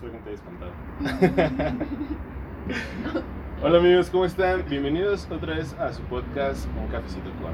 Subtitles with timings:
[0.00, 0.70] Estoy con espantado.
[3.64, 4.64] Hola amigos, ¿cómo están?
[4.68, 7.50] Bienvenidos otra vez a su podcast Un Cafecito con.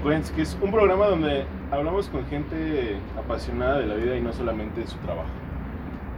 [0.00, 4.32] Acuérdense que es un programa donde hablamos con gente apasionada de la vida y no
[4.32, 5.28] solamente de su trabajo.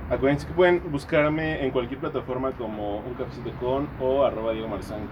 [0.08, 5.00] Acuérdense que pueden buscarme en cualquier plataforma como Un Cafecito con o arroba Diego Marzán
[5.00, 5.08] 1.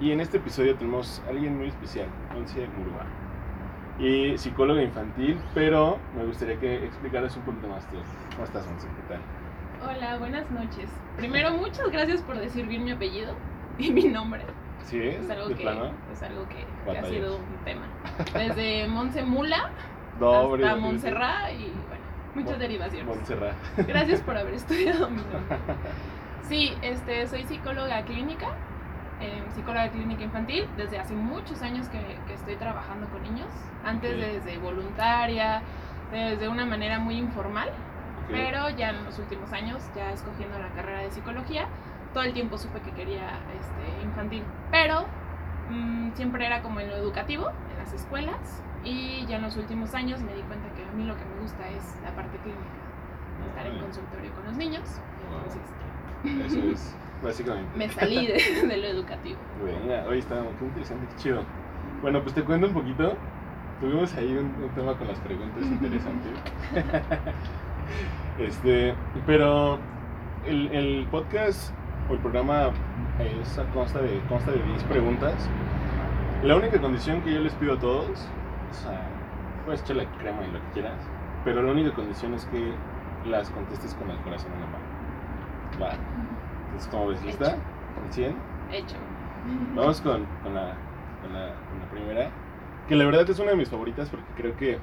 [0.00, 3.27] Y en este episodio tenemos a alguien muy especial, Once Murúa
[3.98, 7.96] y psicóloga infantil, pero me gustaría que explicaras un poquito más tú.
[8.32, 8.86] ¿Cómo estás, Monse?
[8.88, 9.20] ¿Qué tal?
[9.90, 10.88] Hola, buenas noches.
[11.16, 13.34] Primero, muchas gracias por decir bien mi apellido
[13.78, 14.42] y mi nombre.
[14.84, 15.00] ¿Sí?
[15.02, 15.90] Es algo, ¿De que, plano?
[16.12, 17.82] es algo que, que ha sido un tema.
[18.34, 19.70] Desde Monse Mula
[20.18, 20.80] No, hombre, hasta.
[20.80, 23.06] Montserrat y bueno, muchas Mon- derivaciones.
[23.06, 23.54] Montserrat.
[23.78, 25.38] Gracias por haber estudiado mi nombre.
[26.48, 28.46] Sí, este, soy psicóloga clínica,
[29.20, 33.48] eh, psicóloga clínica infantil, desde hace muchos años que, que estoy trabajando con niños,
[33.84, 34.18] antes Ok.
[34.20, 35.62] desde voluntaria,
[36.12, 38.30] desde una manera muy informal, Ok.
[38.30, 41.66] pero ya en los últimos años, ya escogiendo la carrera de psicología,
[42.14, 45.06] todo el tiempo supe que quería este, infantil, pero
[45.70, 49.94] mm, siempre era como en lo educativo, en las escuelas, y ya en los últimos
[49.94, 52.62] años me di cuenta que a mí lo que me gusta es la parte clínica,
[53.48, 55.62] estar en consultorio con los niños, y entonces
[56.24, 57.70] Eso es, básicamente.
[57.76, 59.38] me salí de, de lo educativo.
[59.64, 61.42] Venga, hoy está muy interesante, qué chido.
[62.02, 63.16] Bueno, pues te cuento un poquito.
[63.80, 66.32] Tuvimos ahí un, un tema con las preguntas interesantes.
[68.38, 68.94] este,
[69.26, 69.78] pero
[70.46, 71.72] el, el podcast
[72.08, 72.70] o el programa
[73.18, 75.34] es, consta, de, consta de 10 preguntas.
[76.42, 79.00] La única condición que yo les pido a todos, o sea,
[79.64, 81.00] puedes echarle crema y lo que quieras,
[81.44, 82.72] pero la única condición es que
[83.28, 84.84] las contestes con el corazón en la mano.
[85.82, 86.37] Va.
[86.78, 87.24] Entonces, ¿cómo ves?
[87.24, 87.56] ¿Lista?
[88.04, 88.36] ¿Al 100?
[88.70, 88.94] Hecho.
[89.74, 90.76] Vamos con, con la,
[91.22, 92.30] con, la, con la primera,
[92.86, 94.78] que la verdad es una de mis favoritas porque creo que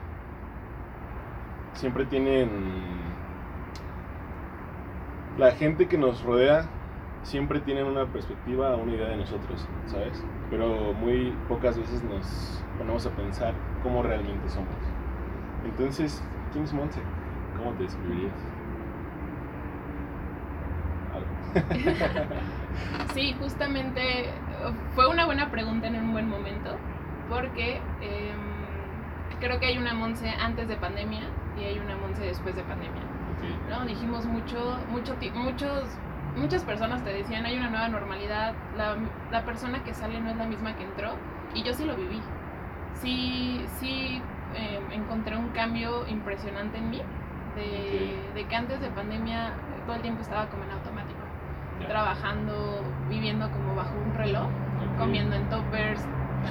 [1.72, 2.50] siempre tienen...
[5.38, 6.66] La gente que nos rodea
[7.24, 10.22] siempre tienen una perspectiva, una idea de nosotros, ¿sabes?
[10.50, 13.54] Pero muy pocas veces nos ponemos a pensar
[13.84, 14.68] cómo realmente somos.
[15.64, 16.22] Entonces,
[16.52, 17.00] ¿quién es Monse?
[17.58, 18.34] ¿Cómo te describirías?
[21.14, 21.45] Algo.
[23.14, 24.34] Sí, justamente eh,
[24.94, 26.76] fue una buena pregunta en un buen momento,
[27.30, 31.22] porque em, creo que hay una Monse antes de pandemia
[31.58, 33.02] y hay una Monse después de pandemia.
[33.02, 33.70] Ok.
[33.70, 33.86] ¿no?
[33.86, 35.84] Dijimos mucho, mucho, muchos,
[36.36, 38.98] muchas personas te decían hay una nueva normalidad, la,
[39.32, 41.14] la persona que sale no es la misma que entró,
[41.54, 42.22] y yo sí lo viví.
[42.96, 44.22] Sí, sí
[44.56, 47.02] eh, encontré un cambio impresionante en mí,
[47.56, 48.36] de, Ok.
[48.36, 49.52] de que antes de pandemia eh,
[49.86, 51.05] todo el tiempo estaba como en automático.
[51.88, 54.48] Trabajando, viviendo como bajo un reloj,
[54.98, 56.02] comiendo en toppers,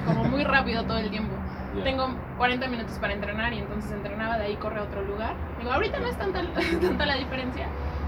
[0.07, 1.35] como muy rápido todo el tiempo.
[1.83, 2.09] Tengo
[2.39, 5.35] 40 minutos para entrenar y entonces entrenaba, de ahí corre a otro lugar.
[5.59, 6.43] Digo, ahorita no es tanta,
[6.81, 7.67] tanta la diferencia,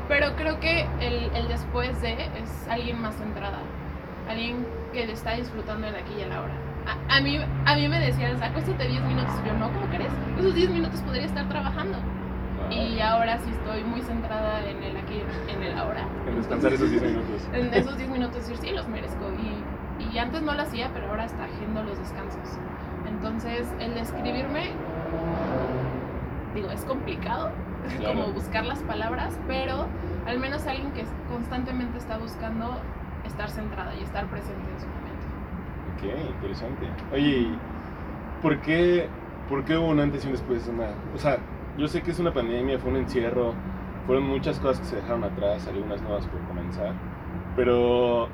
[0.09, 3.59] pero creo que el, el después de es alguien más centrada,
[4.28, 6.54] alguien que está disfrutando el aquí y el ahora.
[6.87, 10.12] A, a mí, a mí me decías, acuéstate 10 minutos, y yo no, ¿cómo crees?
[10.38, 11.98] Esos 10 minutos podría estar trabajando.
[12.71, 16.06] Y ahora sí estoy muy centrada en el aquí, en el ahora.
[16.28, 17.49] En descansar esos 10 minutos.
[17.53, 19.25] En esos 10 minutos decir, sí, los merezco.
[19.41, 22.59] Y, y antes no lo hacía, pero ahora está agendo los descansos.
[23.09, 24.71] Entonces, el describirme,
[26.54, 27.50] digo, es complicado,
[27.99, 28.15] Claro.
[28.21, 29.87] como buscar las palabras, pero
[30.27, 32.77] al menos alguien que constantemente está buscando
[33.25, 35.06] estar centrada y estar presente en su momento.
[35.94, 36.87] Ok, interesante.
[37.12, 37.59] Oye, ¿y
[38.43, 39.09] ¿por qué,
[39.48, 40.88] ¿por qué hubo un antes y un después de una...
[41.15, 41.38] O sea,
[41.78, 43.54] yo sé que es una pandemia, fue un encierro,
[44.06, 46.92] fueron muchas cosas que se dejaron atrás, algunas nuevas por comenzar,
[47.54, 48.25] pero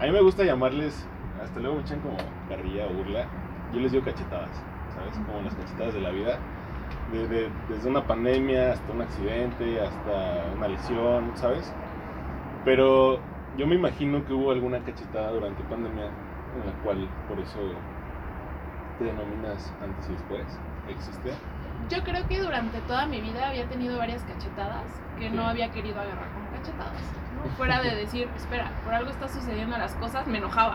[0.00, 1.06] a mí me gusta llamarles,
[1.42, 2.16] hasta luego me echan como
[2.48, 3.26] carrilla o burla,
[3.72, 4.50] yo les digo cachetadas,
[4.94, 5.16] ¿sabes?
[5.26, 6.38] Como las cachetadas de la vida.
[7.12, 11.70] De- de- desde una pandemia hasta un accidente, hasta una lesión, ¿sabes?
[12.64, 13.20] Pero
[13.58, 17.60] yo me imagino que hubo alguna cachetada durante pandemia en la cual por eso
[18.98, 20.44] te denominas antes y después.
[20.88, 21.30] ¿Existe?
[21.88, 24.84] Yo creo que durante toda mi vida había tenido varias cachetadas
[25.18, 26.92] que no había querido agarrar como cachetadas.
[27.36, 27.50] ¿no?
[27.56, 30.74] Fuera de decir, espera, por algo está sucediendo las cosas, me enojaba.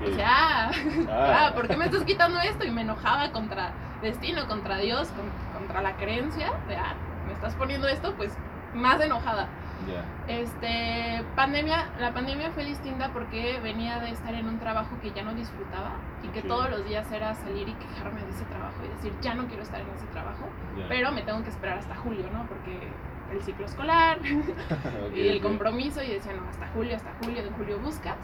[0.00, 0.08] Ok.
[0.12, 0.70] O sea, ah,
[1.10, 1.46] Ah.
[1.48, 2.64] ah, ¿por qué me estás quitando esto?
[2.64, 3.70] Y me enojaba contra
[4.02, 6.94] destino, contra Dios, con- contra la creencia de, ah,
[7.26, 8.32] me estás poniendo esto, pues
[8.74, 9.48] más enojada.
[9.86, 10.04] Ya.
[10.26, 15.22] Este, pandemia, la pandemia fue distinta porque venía de estar en un trabajo que ya
[15.22, 15.92] no disfrutaba
[16.22, 16.46] y que Ok.
[16.48, 19.62] todos los días era salir y quejarme de ese trabajo y decir, ya no quiero
[19.62, 20.86] estar en ese trabajo, ya.
[20.88, 22.46] pero me tengo que esperar hasta julio, ¿no?
[22.46, 22.88] Porque
[23.32, 24.18] el ciclo escolar
[25.08, 28.18] Ok, y el compromiso y decía, no, hasta julio, hasta julio, de julio buscas.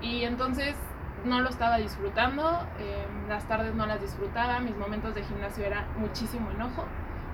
[0.00, 0.74] Y entonces
[1.24, 5.86] no lo estaba disfrutando, eh, las tardes no las disfrutaba, mis momentos de gimnasio era
[5.98, 6.86] muchísimo enojo.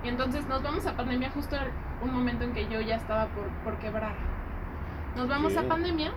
[0.06, 1.56] Y entonces nos vamos a pandemia justo
[2.00, 4.14] un momento en que yo ya estaba por, por quebrar.
[5.16, 6.12] Nos vamos a pandemia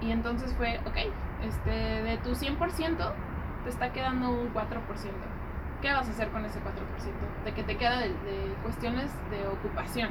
[0.00, 0.96] y entonces fue, ok,
[1.42, 3.12] este, de tu 100%
[3.64, 4.78] te está quedando un 4%.
[5.82, 6.62] ¿Qué vas a hacer con ese 4%?
[7.44, 10.08] De que te queda de, de cuestiones de ocupación.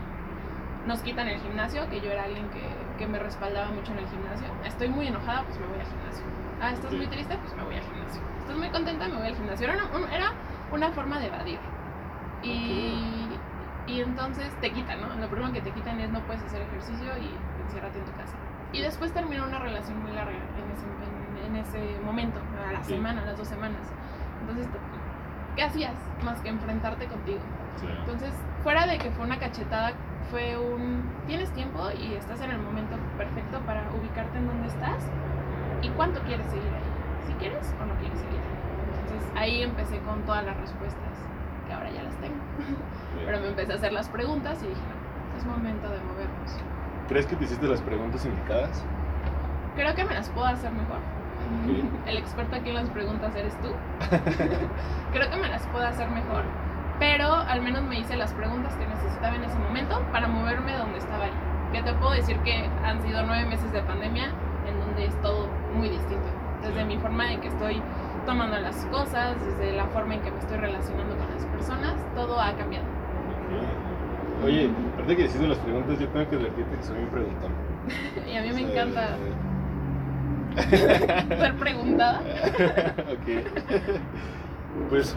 [0.85, 2.61] Nos quitan el gimnasio, que yo era alguien que,
[2.99, 4.47] que me respaldaba mucho en el gimnasio.
[4.65, 6.25] Estoy muy enojada, pues me voy al gimnasio.
[6.61, 6.97] Ah, ¿estás Sí.
[6.97, 7.35] muy triste?
[7.41, 8.21] Pues me voy al gimnasio.
[8.39, 9.07] ¿Estás muy contenta?
[9.07, 9.67] Me voy al gimnasio.
[9.67, 10.31] Era una, un- era
[10.71, 11.59] una forma de evadir.
[12.43, 13.29] Y,
[13.87, 15.07] y entonces te quitan, ¿no?
[15.15, 18.35] Lo primero que te quitan es no puedes hacer ejercicio y enciérrate en tu casa.
[18.73, 22.83] Y después terminó una relación muy larga en ese, en, en ese momento, a la
[22.83, 22.93] Sí.
[22.95, 23.81] semana, a las dos semanas.
[24.41, 24.67] Entonces,
[25.55, 25.93] ¿qué hacías
[26.23, 27.39] más que enfrentarte contigo?
[27.77, 27.87] Sí.
[27.99, 28.33] Entonces,
[28.63, 29.91] fuera de que fue una cachetada,
[30.29, 31.03] fue un...
[31.27, 35.03] Tienes tiempo y estás en el momento perfecto para ubicarte en donde estás
[35.81, 37.27] y cuánto quieres seguir ahí.
[37.27, 39.03] Si quieres o no quieres seguir ahí.
[39.03, 41.27] Entonces, ahí empecé con todas las respuestas,
[41.67, 42.10] que ahora ya las.
[43.25, 44.81] Pero me empecé a hacer las preguntas y dije,
[45.37, 46.51] es momento de movernos.
[47.07, 48.83] ¿Crees que te hiciste las preguntas indicadas?
[49.75, 50.99] Creo que me las puedo hacer mejor.
[52.05, 53.69] El experto aquí en las preguntas eres tú.
[55.11, 56.43] Creo que me las puedo hacer mejor.
[56.99, 60.99] Pero al menos me hice las preguntas que necesitaba en ese momento para moverme donde
[60.99, 61.33] estaba ahí.
[61.73, 64.29] Que te puedo decir que han sido nueve meses de pandemia
[64.67, 66.27] en donde es todo muy distinto.
[66.61, 67.81] Desde mi forma en que estoy
[68.25, 72.39] tomando las cosas, desde la forma en que me estoy relacionando con las personas, todo
[72.39, 72.85] ha cambiado.
[74.45, 77.51] Oye, aparte que hiciste las preguntas, yo tengo que advertirte que soy un preguntón.
[78.31, 79.09] Y a mí me encanta
[80.69, 82.21] ser preguntada.
[83.11, 83.45] ok.
[84.89, 85.15] Pues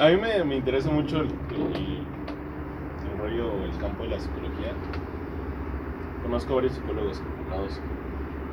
[0.00, 2.06] a mí me, me interesa mucho el, el-
[3.12, 4.72] el rollo, el campo de la psicología.
[6.22, 7.80] Conozco varios psicólogos enfocados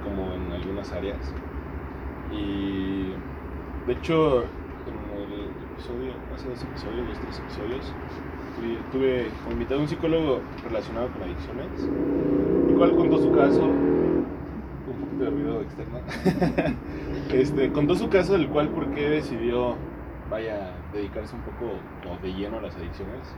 [0.04, 1.18] como en algunas áreas.
[2.32, 3.14] Y
[3.88, 7.94] de hecho, en el episodio, hace dos episodios, dos, tres episodios,
[8.92, 11.89] tuve, como invitado a un psicólogo relacionado con adicciones,
[12.68, 14.25] el cual contó su caso un
[14.86, 16.00] poquito de ruido externo.
[17.34, 19.75] este, contó su caso del cual por qué decidió,
[20.30, 21.74] vaya, dedicarse un poco
[22.04, 23.33] como de lleno a las adicciones.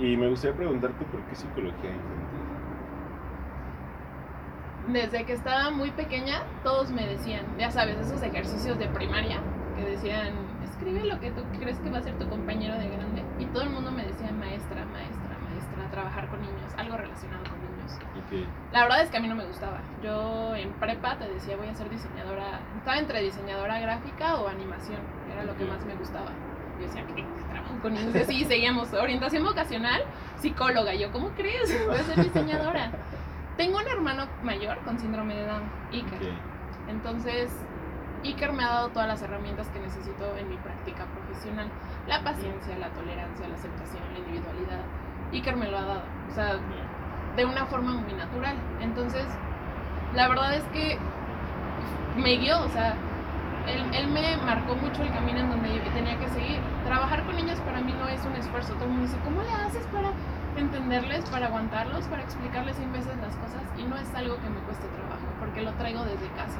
[0.00, 2.40] Y me gustaría preguntarte por qué psicología infantil.
[4.88, 9.40] Desde que estaba muy pequeña, todos me decían, ya sabes, esos ejercicios de primaria,
[9.80, 10.32] que decían,
[10.64, 13.22] escribe lo que tú crees que va a ser tu compañero de grande.
[13.38, 17.58] Y todo el mundo me decía, maestra, maestra, maestra, trabajar con niños, algo relacionado con
[17.60, 17.98] niños.
[18.18, 19.80] Ok, La verdad es que a mí no me gustaba.
[20.02, 25.00] Yo en prepa te decía, voy a ser diseñadora, estaba entre diseñadora gráfica o animación,
[25.32, 26.30] era lo que más me gustaba.
[26.78, 27.24] Yo decía, ¿qué?
[27.50, 28.14] Trabajo con niños.
[28.14, 30.02] Y así seguíamos, orientación vocacional,
[30.38, 30.94] psicóloga.
[30.94, 31.74] Yo, ¿cómo crees?
[31.86, 32.90] Voy a ser diseñadora.
[33.56, 35.62] Tengo un hermano mayor con síndrome de Down,
[35.92, 36.22] Iker.
[36.22, 36.28] ok.
[36.88, 37.50] Entonces,
[38.24, 41.68] Iker me ha dado todas las herramientas que necesito en mi práctica profesional.
[42.06, 44.80] La paciencia, la tolerancia, la aceptación, la individualidad.
[45.32, 46.02] Iker me lo ha dado.
[46.30, 46.58] O sea,
[47.36, 48.56] de una forma muy natural.
[48.80, 49.24] Entonces,
[50.14, 50.98] la verdad es que
[52.16, 52.94] me guió, o sea,
[53.66, 56.60] él, él me marcó mucho el camino en donde yo tenía que seguir.
[56.84, 58.74] Trabajar con niños para mí no es un esfuerzo.
[58.74, 60.10] Todo el mundo dice, ¿cómo le haces para
[60.56, 63.62] entenderles, para aguantarlos, para explicarles 100 veces las cosas?
[63.78, 66.58] Y no es algo que me cueste trabajo, porque lo traigo desde casa.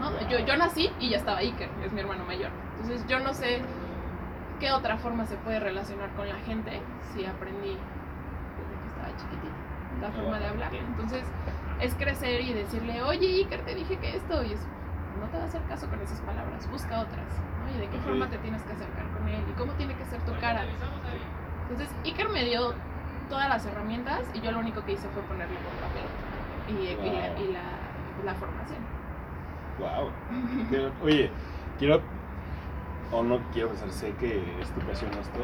[0.00, 0.28] ¿No?
[0.28, 2.50] Yo, yo nací y ya estaba Iker, es mi hermano mayor.
[2.80, 3.62] Entonces yo no sé
[4.60, 6.80] qué otra forma se puede relacionar con la gente
[7.12, 9.56] si aprendí desde que estaba chiquitita
[10.00, 10.74] la forma de hablar.
[10.74, 11.24] Entonces,
[11.80, 14.60] es crecer y decirle, oye, Iker, te dije que esto, y es,
[15.20, 17.26] no te va a hacer caso con esas palabras, busca otras,
[17.64, 17.74] ¿no?
[17.74, 20.20] Y de qué forma te tienes que acercar con él, y cómo tiene que ser
[20.22, 20.64] tu cara.
[21.62, 22.74] Entonces, Iker me dio
[23.28, 26.06] todas las herramientas, y yo lo único que hice fue ponerle por papel
[26.68, 27.62] y, y la, y la,
[28.24, 28.78] la formación.
[29.78, 30.10] Wow.
[31.04, 31.30] Oye,
[31.78, 32.00] quiero,
[33.12, 35.40] o no quiero pensar, sé que es tu pasión esto.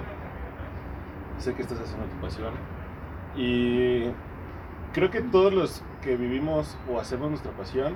[1.39, 2.53] Sé que estás haciendo tu pasión.
[3.37, 4.05] Y
[4.93, 7.95] creo que todos los que vivimos o hacemos nuestra pasión,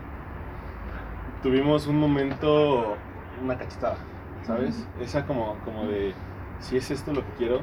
[1.42, 2.96] tuvimos un momento,
[3.42, 3.96] una cachetada,
[4.44, 4.86] ¿sabes?
[5.00, 6.14] Esa como, como de,
[6.60, 7.60] si es esto lo que quiero,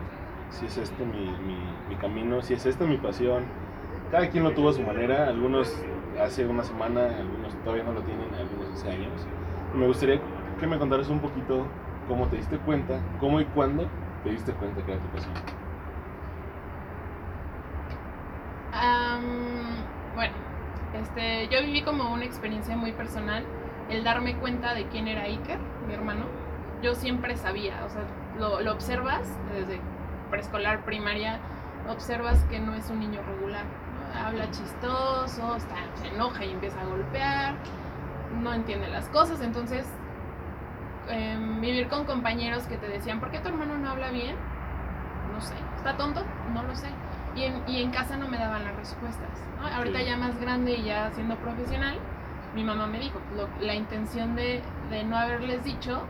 [0.52, 1.58] si es esto mi, mi,
[1.90, 3.44] mi camino, si es esto mi pasión.
[4.12, 5.76] Cada quien lo tuvo a su manera, algunos
[6.22, 8.28] hace una semana, algunos todavía no lo tienen,
[8.84, 9.28] años.
[9.74, 10.20] Me gustaría
[10.60, 11.66] que me contaras un poquito
[12.08, 13.88] cómo te diste cuenta, cómo y cuándo
[14.24, 15.34] te diste cuenta que era tu pasión.
[18.74, 19.24] Am,
[20.16, 20.34] bueno,
[20.94, 23.44] este, yo viví como una experiencia muy personal
[23.90, 26.26] el darme cuenta de quién era Iker, mi hermano.
[26.82, 28.04] Yo siempre sabía, o sea,
[28.38, 29.80] lo, observas desde
[30.30, 31.40] preescolar, primaria,
[31.90, 33.64] observas que no es un niño regular.
[34.16, 35.58] Habla chistoso,
[35.96, 37.56] se enoja y empieza a golpear,
[38.42, 39.86] no entiende las cosas, entonces
[41.10, 44.36] em, vivir con compañeros que te decían, ¿por qué tu hermano no habla bien?
[45.34, 46.24] No sé, ¿está tonto?
[46.54, 46.88] No lo sé
[47.36, 49.28] Y en, y en casa no me daban las respuestas.
[49.60, 49.68] ¿no?
[49.68, 51.98] Ahorita ya más grande y ya siendo profesional,
[52.56, 56.04] mi mamá me dijo, lo- la intención de, de no haberles dicho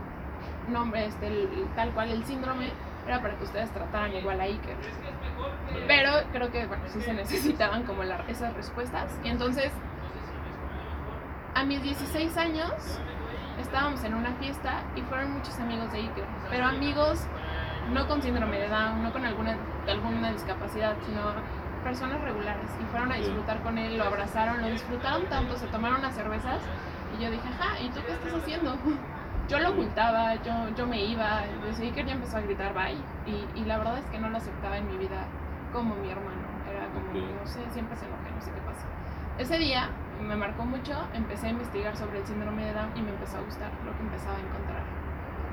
[0.68, 2.70] nombre, este, el- tal cual el síndrome,
[3.06, 4.76] era para que ustedes trataran igual a Iker.
[5.86, 9.18] Pero creo que, bueno, sí se necesitaban como la- esas respuestas.
[9.24, 9.72] Y entonces,
[11.54, 12.72] a mis 16 años,
[13.60, 16.24] estábamos en una fiesta y fueron muchos amigos de Iker.
[16.50, 17.26] Pero amigos
[17.92, 19.56] no con síndrome de Down, no con alguna,
[19.86, 21.20] alguna discapacidad, sino
[21.84, 22.68] personas regulares.
[22.82, 26.60] Y fueron a disfrutar con él, lo abrazaron, lo disfrutaron tanto, se tomaron unas cervezas.
[27.16, 28.76] Y yo dije, ajá, ¿y tú qué estás haciendo?
[29.46, 32.96] Yo lo ocultaba, yo, yo me iba, decía, Iker ya empezó a gritar bye.
[33.26, 35.26] Y, y la verdad es que no lo aceptaba en mi vida
[35.70, 36.48] como mi hermano.
[36.66, 38.86] Era como, no sé, siempre se enoja, no sé qué pasa.
[39.36, 39.90] Ese día
[40.22, 43.40] me marcó mucho, empecé a investigar sobre el síndrome de Down y me empezó a
[43.40, 44.82] gustar lo que empezaba a encontrar.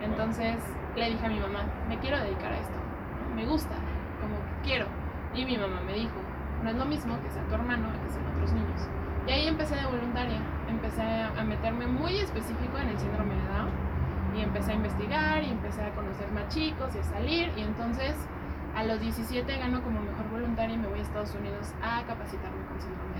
[0.02, 0.58] Entonces
[0.96, 2.80] le dije a mi mamá, me quiero dedicar a esto,
[3.36, 3.76] me gusta,
[4.22, 4.86] como quiero.
[5.34, 6.20] Y mi mamá me dijo,
[6.64, 8.88] no es lo mismo que sea tu hermano que sean otros niños.
[9.28, 13.92] Y ahí empecé de voluntaria, empecé a meterme muy específico en el síndrome de Down
[14.36, 18.16] y empecé a investigar y empecé a conocer más chicos y a salir y entonces
[18.76, 22.66] a los 17 gano como mejor voluntaria y me voy a Estados Unidos a capacitarme
[22.68, 23.11] con síndrome.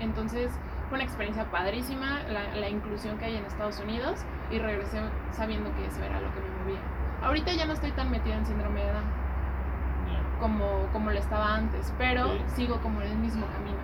[0.00, 0.50] Entonces
[0.88, 5.00] fue una experiencia padrísima la, la inclusión que hay en Estados Unidos y regresé
[5.32, 6.80] sabiendo que eso era lo que me movía.
[7.22, 9.20] Ahorita ya no estoy tan metida en síndrome de Down
[10.40, 12.26] como, como lo estaba antes, pero
[12.56, 13.76] sigo como en el mismo camino.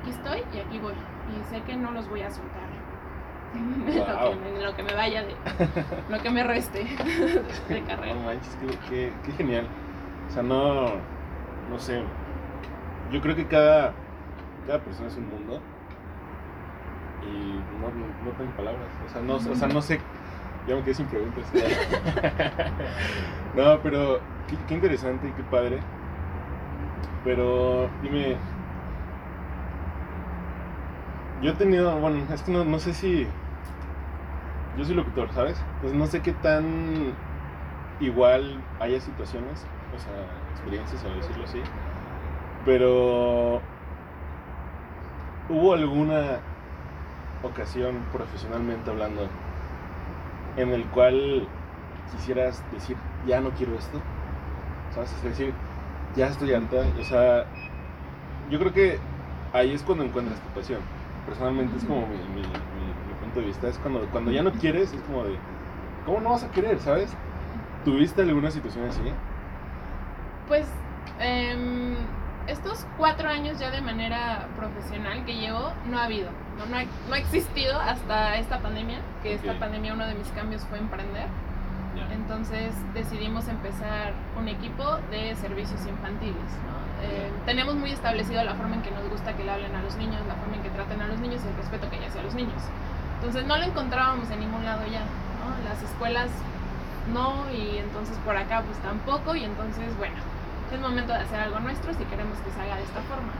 [0.00, 0.92] aquí estoy y aquí voy.
[0.94, 2.66] Y sé que no los voy a soltar.
[3.86, 4.30] lo, Wow.
[4.30, 5.34] que me, lo que me vaya de.
[6.08, 6.84] lo que me reste
[7.68, 8.14] de carrera.
[8.14, 9.66] No manches, qué, qué- qué genial.
[10.28, 10.90] O sea, no,
[11.70, 12.02] no sé.
[13.10, 13.92] Yo creo que cada,
[14.66, 15.60] cada persona es un mundo.
[17.22, 18.88] Y no, no, no tengo palabras.
[19.06, 20.00] O sea, no, o sea, no sé.
[20.66, 21.44] Ya me quedé sin preguntas.
[23.56, 25.78] no, pero qué, qué interesante y qué padre.
[27.24, 28.36] Pero dime.
[31.42, 33.26] Yo he tenido, bueno, es que no, no sé si.
[34.76, 35.60] Yo soy locutor, ¿sabes?
[35.76, 37.14] Entonces no sé qué tan
[38.00, 40.12] igual haya situaciones, o sea,
[40.52, 41.60] experiencias, a decirlo así.
[42.64, 43.62] Pero
[45.48, 46.38] ¿hubo alguna
[47.42, 49.28] ocasión profesionalmente hablando
[50.56, 51.46] en el cual
[52.12, 54.00] quisieras decir, ya no quiero esto?
[54.94, 55.12] ¿Sabes?
[55.12, 55.52] Es decir,
[56.16, 56.76] ya estoy harta.
[57.00, 57.44] O sea,
[58.50, 58.98] yo creo que
[59.52, 60.80] ahí es cuando encuentras tu pasión.
[61.26, 62.42] Personalmente es como mi,
[63.20, 63.68] punto de vista.
[63.68, 65.36] Es cuando, cuando ya no quieres, es como de,
[66.04, 67.10] ¿cómo no vas a querer, sabes?
[67.84, 69.00] ¿Tuviste alguna situación así?
[70.48, 70.66] Pues
[71.20, 71.96] em,
[72.46, 76.84] estos cuatro años ya de manera profesional que llevo, no ha habido, no, no, ha,
[77.08, 81.26] no ha existido hasta esta pandemia, que esta pandemia uno de mis cambios fue emprender.
[82.12, 86.36] Entonces decidimos empezar un equipo de servicios infantiles.
[86.36, 86.76] ¿no?
[87.02, 89.96] Eh, tenemos muy establecido la forma en que nos gusta que le hablen a los
[89.96, 92.22] niños, la forma en que traten a los niños y el respeto que hay hacia
[92.22, 92.62] los niños.
[93.16, 95.00] Entonces no lo encontrábamos en ningún lado ya.
[95.00, 95.68] ¿no?
[95.68, 96.28] Las escuelas
[97.12, 100.16] no y entonces por acá pues tampoco y entonces bueno,
[100.74, 103.32] es momento de hacer algo nuestro si queremos que salga de esta forma.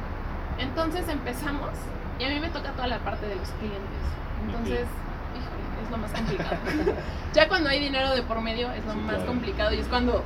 [0.58, 1.70] Entonces empezamos
[2.18, 4.02] y a mí me toca toda la parte de los clientes.
[4.46, 4.86] Entonces,
[5.34, 6.56] híjole, es lo más complicado.
[7.34, 9.26] ya cuando hay dinero de por medio es lo Sí, más claro.
[9.26, 10.22] complicado y es cuando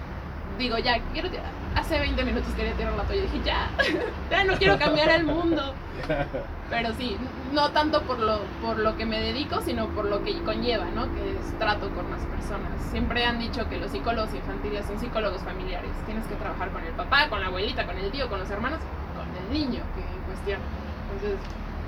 [0.59, 1.51] digo, ya, quiero tirar.
[1.77, 3.71] Hace 20 minutos quería tirar la toalla y dije, ya,
[4.31, 5.75] ya no quiero cambiar el mundo.
[6.69, 7.17] Pero sí,
[7.53, 11.05] no tanto por lo, por lo que me dedico, sino por lo que conlleva, ¿no?
[11.15, 12.71] Que es trato con las personas.
[12.91, 15.91] Siempre han dicho que los psicólogos infantiles son psicólogos familiares.
[16.07, 18.79] Tienes que trabajar con el papá, con la abuelita, con el tío, con los hermanos,
[19.17, 20.61] con el niño que en cuestión.
[21.15, 21.39] Entonces,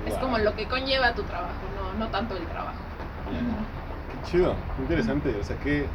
[0.05, 0.21] es Wow.
[0.21, 2.77] como lo que conlleva tu trabajo, no, no tanto el trabajo.
[4.25, 5.35] Qué chido, qué interesante.
[5.39, 5.85] O sea, qué,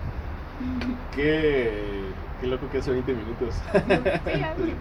[1.14, 2.04] qué,
[2.40, 3.54] qué loco que hace 20 minutos.
[3.74, 4.74] Sí.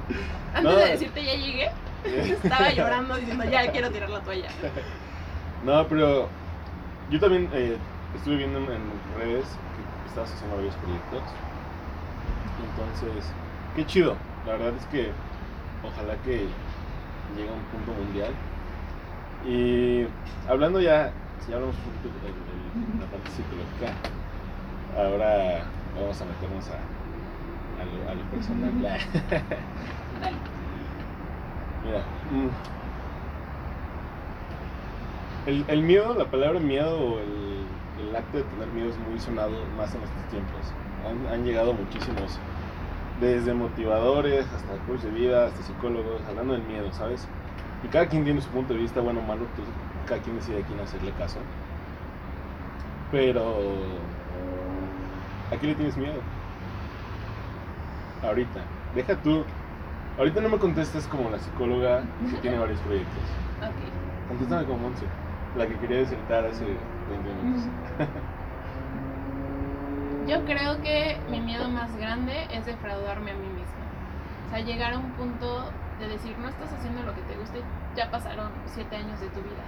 [0.53, 0.75] Antes No.
[0.75, 1.69] de decirte ya llegué,
[2.43, 4.49] estaba llorando diciendo ya quiero tirar la toalla.
[5.65, 6.29] No, pero
[7.11, 7.77] yo también eh,
[8.15, 11.21] estuve viendo en, en redes que estabas haciendo varios proyectos.
[12.63, 13.31] Entonces,
[13.75, 14.15] qué chido.
[14.45, 15.11] La verdad es que
[15.83, 16.47] ojalá que
[17.35, 18.31] llegue a un punto mundial.
[19.45, 20.07] Y
[20.49, 21.11] hablando ya,
[21.43, 23.93] si ya hablamos un poquito de, de la parte psicológica,
[24.97, 25.63] ahora
[25.99, 26.79] vamos a meternos a,
[27.77, 28.79] a, lo, a lo personal.
[28.81, 29.05] Dale.
[31.81, 32.11] Mira.
[32.29, 32.57] mm.
[35.45, 39.19] El, el miedo, la palabra miedo o el, el acto de tener miedo es muy
[39.19, 40.77] sonado más en estos tiempos.
[40.97, 42.45] Han, han llegado muchísimos,
[43.13, 47.33] desde motivadores hasta coach de vida, hasta psicólogos, hablando del miedo, ¿sabes?
[47.81, 50.59] Y cada quien tiene su punto de vista, bueno o malo, entonces cada quien decide
[50.61, 51.49] a quién hacerle caso.
[53.09, 53.47] Pero,
[55.49, 56.36] ¿a qué le tienes miedo?
[58.23, 58.61] Ahorita.
[58.95, 59.43] Deja tú
[60.17, 63.23] Ahorita no me contestes como la psicóloga que tiene varios proyectos.
[63.61, 64.29] Ok.
[64.29, 65.05] Contéstame como Monse,
[65.55, 67.69] la que quería desertar hace 20 minutos.
[70.27, 73.85] Yo creo que mi miedo más grande es defraudarme a mí misma.
[74.47, 77.59] O sea, llegar a un punto de decir, no estás haciendo lo que te gusta
[77.59, 77.63] y
[77.95, 79.63] ya pasaron siete años de tu vida.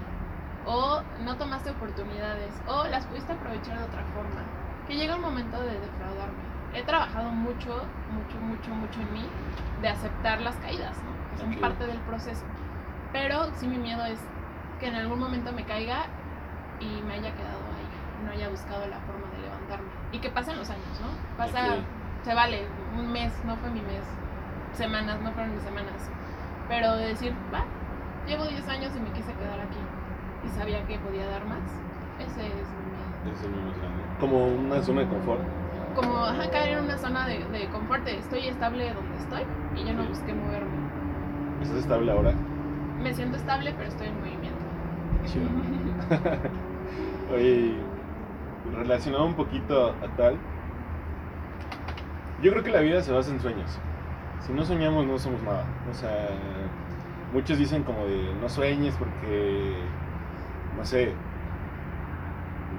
[0.66, 4.42] O no tomaste oportunidades, o las pudiste aprovechar de otra forma.
[4.88, 6.59] Que llega un momento de defraudarme.
[6.74, 9.26] He trabajado mucho, mucho, mucho, mucho en mí
[9.82, 11.32] de aceptar las caídas, ¿no?
[11.32, 11.60] Que son Ok.
[11.60, 12.44] parte del proceso.
[13.12, 14.20] Pero sí mi miedo es
[14.80, 16.04] que en algún momento me caiga
[16.80, 19.90] y me haya quedado ahí, no haya buscado la forma de levantarme.
[20.12, 21.08] Y que pasen los años, ¿no?
[21.38, 21.80] Pasa, Ok.
[22.24, 24.04] se vale, un mes, no fue mi mes,
[24.74, 26.10] semanas, no fueron mis semanas.
[26.68, 27.64] Pero de decir, va,
[28.28, 29.80] llevo 10 años y me quise quedar aquí
[30.46, 31.64] y sabía que podía dar más,
[32.20, 33.34] ese es mi miedo.
[33.36, 34.04] Ese es mío más grande.
[34.20, 35.42] Como una zona de confort.
[36.00, 39.42] Como ajá, caer en una zona de, de confort, estoy estable donde estoy
[39.76, 40.10] y yo no Sí.
[40.10, 40.70] busqué moverme.
[41.62, 42.34] ¿Estás estable ahora?
[43.02, 44.60] Me siento estable, pero estoy en movimiento.
[45.26, 45.50] Chido.
[47.36, 47.76] Oye,
[48.78, 50.38] relacionado un poquito a tal,
[52.42, 53.78] yo creo que la vida se basa en sueños.
[54.40, 55.66] Si no soñamos, no somos nada.
[55.92, 56.30] O sea,
[57.34, 59.74] muchos dicen como de no sueñes porque,
[60.78, 61.14] no sé,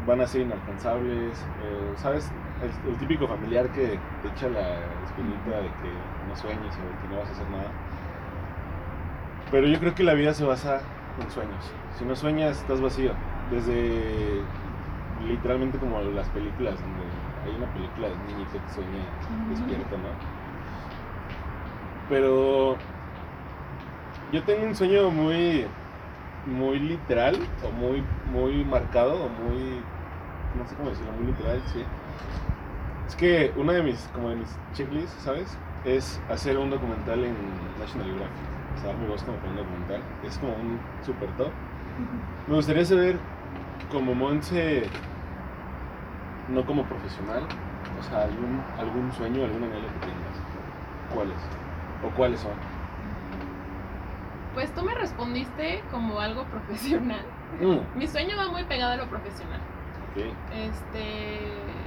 [0.07, 1.39] van a ser inalcanzables.
[1.63, 2.31] eh, ¿Sabes?
[2.63, 5.91] El, el típico familiar que te echa la espinita de que
[6.29, 7.71] no sueñes o de que no vas a hacer nada.
[9.51, 10.81] Pero yo creo que la vida se basa
[11.21, 11.73] en sueños.
[11.99, 13.13] Si no sueñas, estás vacío.
[13.51, 14.43] Desde
[15.27, 17.05] literalmente como las películas, donde
[17.45, 19.05] hay una película de un niñito que sueña
[19.51, 20.09] despierto, ¿no?
[22.09, 22.77] Pero
[24.33, 25.67] yo tengo un sueño muy,
[26.47, 28.03] muy literal, o muy,
[28.33, 29.83] muy marcado, o muy,
[30.57, 31.85] no sé cómo decirlo, muy literal, sí.
[33.11, 35.59] Es que una de mis, como de mis checklists, ¿sabes?
[35.85, 37.35] Es hacer un documental en
[37.81, 38.37] National Geographic.
[38.77, 40.01] O sea, dar mi voz como para un documental.
[40.25, 41.51] Es como un super top.
[42.47, 43.19] Me gustaría saber,
[43.91, 44.85] como Monse,
[46.51, 47.43] no como profesional,
[47.99, 50.37] o sea, algún, algún sueño, algún anhelo que tengas.
[51.13, 51.37] ¿Cuáles?
[52.07, 52.53] ¿O cuáles son?
[54.55, 57.25] Pues tú me respondiste como algo profesional.
[57.61, 59.59] Mm, Mi sueño va muy pegado a lo profesional.
[60.13, 61.80] ok, Este.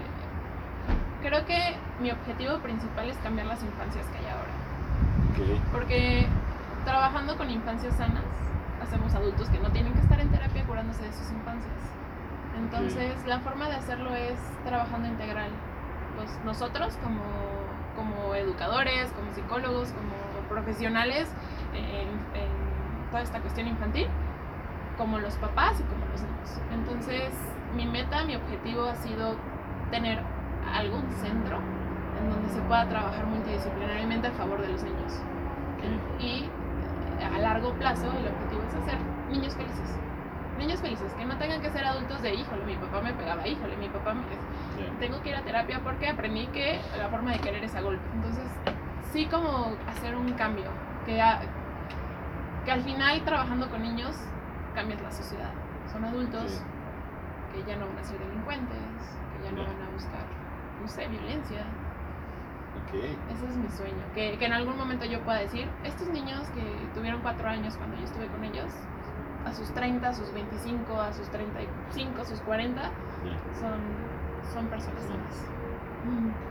[1.23, 4.51] Creo que mi objetivo principal es cambiar las infancias que hay ahora.
[5.31, 6.27] ok, Porque
[6.83, 8.23] trabajando con infancias sanas,
[8.83, 11.73] hacemos adultos que no tienen que estar en terapia curándose de sus infancias.
[12.57, 15.49] Entonces, la forma de hacerlo es trabajando integral.
[16.17, 17.23] Pues nosotros, como,
[17.95, 20.13] como educadores, como psicólogos, como
[20.49, 21.27] profesionales
[21.73, 24.07] en, en toda esta cuestión infantil,
[24.97, 26.61] como los papás y como los niños.
[26.73, 27.31] Entonces,
[27.75, 29.35] mi meta, mi objetivo ha sido
[29.89, 30.19] tener
[30.73, 31.57] algún centro
[32.19, 35.21] en donde se pueda trabajar multidisciplinariamente a favor de los niños.
[36.19, 36.45] Y
[37.19, 38.97] eh, a largo plazo el objetivo es hacer
[39.31, 39.97] niños felices.
[40.57, 43.75] Niños felices, que no tengan que ser adultos de, híjole, mi papá me pegaba, híjole,
[43.77, 44.21] mi papá me...
[44.21, 44.99] ya.
[44.99, 48.03] Tengo que ir a terapia porque aprendí que la forma de querer es a golpe.
[48.13, 48.45] Entonces,
[49.11, 50.65] sí como hacer un cambio,
[51.05, 51.41] que, a-
[52.63, 54.15] que al final trabajando con niños
[54.75, 55.51] cambias la sociedad.
[55.91, 56.61] Son adultos Sí.
[57.53, 59.67] que ya no van a ser delincuentes, que ya no Ya.
[59.73, 60.25] van a buscar,
[60.83, 61.61] no sé, violencia.
[62.85, 62.93] Ok,
[63.33, 64.03] Ese es mi sueño.
[64.13, 66.61] Que, que en algún momento yo pueda decir, estos niños que
[66.93, 68.71] tuvieron cuatro años cuando yo estuve con ellos,
[69.45, 72.89] a sus 30, a sus 25, a sus 35, a sus 40, ya.
[73.59, 73.79] son,
[74.53, 75.47] son personas sanas.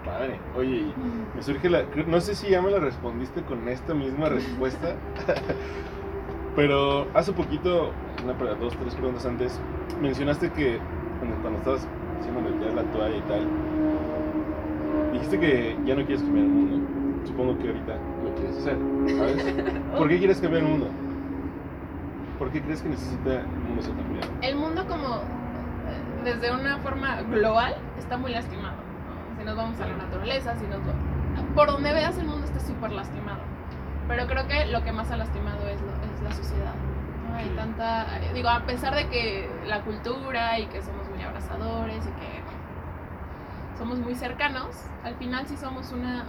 [0.05, 0.40] Padre.
[0.57, 1.37] Oye, Mm.
[1.37, 1.83] me surge la.
[2.07, 4.95] No sé si ya me la respondiste con esta misma respuesta.
[6.57, 7.92] Pero hace poquito,
[8.25, 9.59] una para dos, tres preguntas antes,
[10.01, 10.79] mencionaste que
[11.18, 11.87] cuando, cuando estabas
[12.21, 13.47] haciendo meter la toalla y tal,
[15.12, 16.88] dijiste que ya no quieres cambiar el mundo.
[17.27, 17.94] Supongo que ahorita
[18.25, 18.77] lo quieres hacer,
[19.16, 19.55] ¿sabes?
[19.98, 20.88] ¿Por qué quieres cambiar el mundo?
[22.38, 24.29] ¿Por qué crees que necesita el mundo ser cambiado?
[24.42, 28.75] El mundo como eh, desde una forma global está muy lastimado.
[28.75, 29.38] ¿no?
[29.38, 30.81] Si nos vamos a la naturaleza, si nos
[31.55, 33.40] por donde veas el mundo está súper lastimado.
[34.09, 36.75] Pero creo que lo que más ha lastimado es, lo- es la sociedad.
[37.31, 37.37] ¿no?
[37.37, 42.11] Hay tanta, digo, a pesar de que la cultura y que somos muy abrazadores y
[42.20, 42.41] que
[43.83, 44.68] somos muy cercanos,
[45.03, 46.25] al final sí somos una,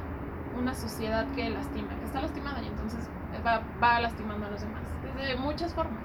[0.58, 3.08] una sociedad que lastima, que está lastimada y entonces
[3.46, 4.82] va, va lastimando a los demás.
[5.04, 6.04] Desde muchas formas.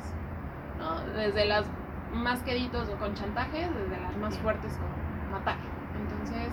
[0.78, 1.00] ¿no?
[1.14, 1.64] Desde las
[2.12, 5.56] más queditos o con chantajes, desde las más fuertes con matar.
[5.98, 6.52] Entonces,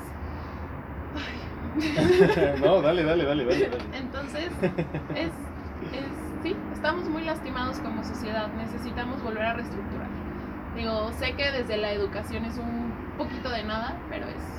[2.55, 2.61] ay.
[2.63, 3.69] no, dale, dale, dale, dale.
[3.69, 3.97] dale.
[3.97, 4.49] entonces
[5.13, 5.27] es,
[5.91, 10.07] es, sí, estamos muy lastimados como sociedad, necesitamos volver a reestructurar.
[10.73, 14.54] Digo, sé que desde la educación es un poquito de nada, pero es,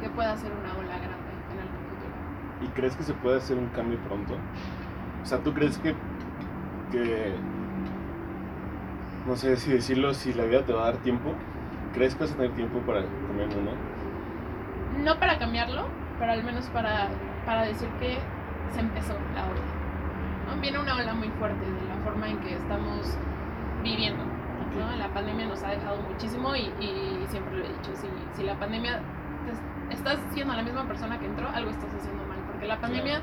[0.00, 2.62] que, puede hacer una ola grande en el futuro.
[2.62, 4.34] ¿Y crees que se puede hacer un cambio pronto?
[5.22, 5.94] O sea, ¿tú crees que,
[6.90, 7.34] que
[9.26, 11.34] no sé si decirlo, si la vida te va a dar tiempo?
[11.92, 13.72] ¿Crees que vas a tener tiempo para cambiar el mundo?
[15.04, 15.86] No para cambiarlo,
[16.18, 17.08] pero al menos para,
[17.44, 18.18] para decir que
[18.72, 19.60] se empezó la ola.
[20.46, 20.60] ¿no?
[20.60, 23.16] Viene una ola muy fuerte de la forma en que estamos
[23.82, 24.24] viviendo.
[24.78, 24.96] ¿no?
[24.96, 28.58] La pandemia nos ha dejado muchísimo y, y siempre lo he dicho, si, si la
[28.58, 29.00] pandemia
[29.90, 33.22] estás siendo la misma persona que entró, algo estás haciendo mal, porque la pandemia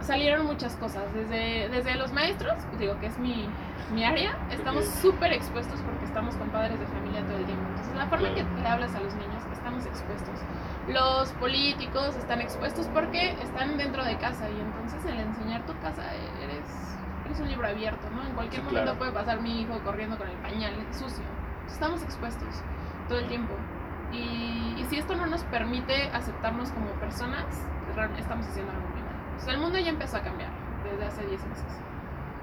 [0.00, 3.48] salieron muchas cosas, desde, desde los maestros, digo que es mi,
[3.94, 4.94] mi área, estamos Ok.
[5.00, 8.34] súper expuestos porque estamos con padres de familia todo el tiempo, entonces la forma en
[8.34, 10.40] que le hablas a los niños, estamos expuestos.
[10.88, 16.02] Los políticos están expuestos porque están dentro de casa y entonces el enseñar tu casa
[16.42, 16.66] eres,
[17.24, 18.26] eres un libro abierto, ¿no?
[18.26, 18.98] En cualquier Sí, momento claro.
[18.98, 21.22] puede pasar mi hijo corriendo con el pañal sucio.
[21.68, 22.48] Estamos expuestos
[23.08, 23.54] todo el tiempo.
[24.12, 27.46] Y, y si esto no nos permite aceptarnos como personas,
[28.18, 29.14] estamos haciendo algo muy mal.
[29.36, 30.50] O sea, el mundo ya empezó a cambiar
[30.84, 31.80] desde hace 10 meses.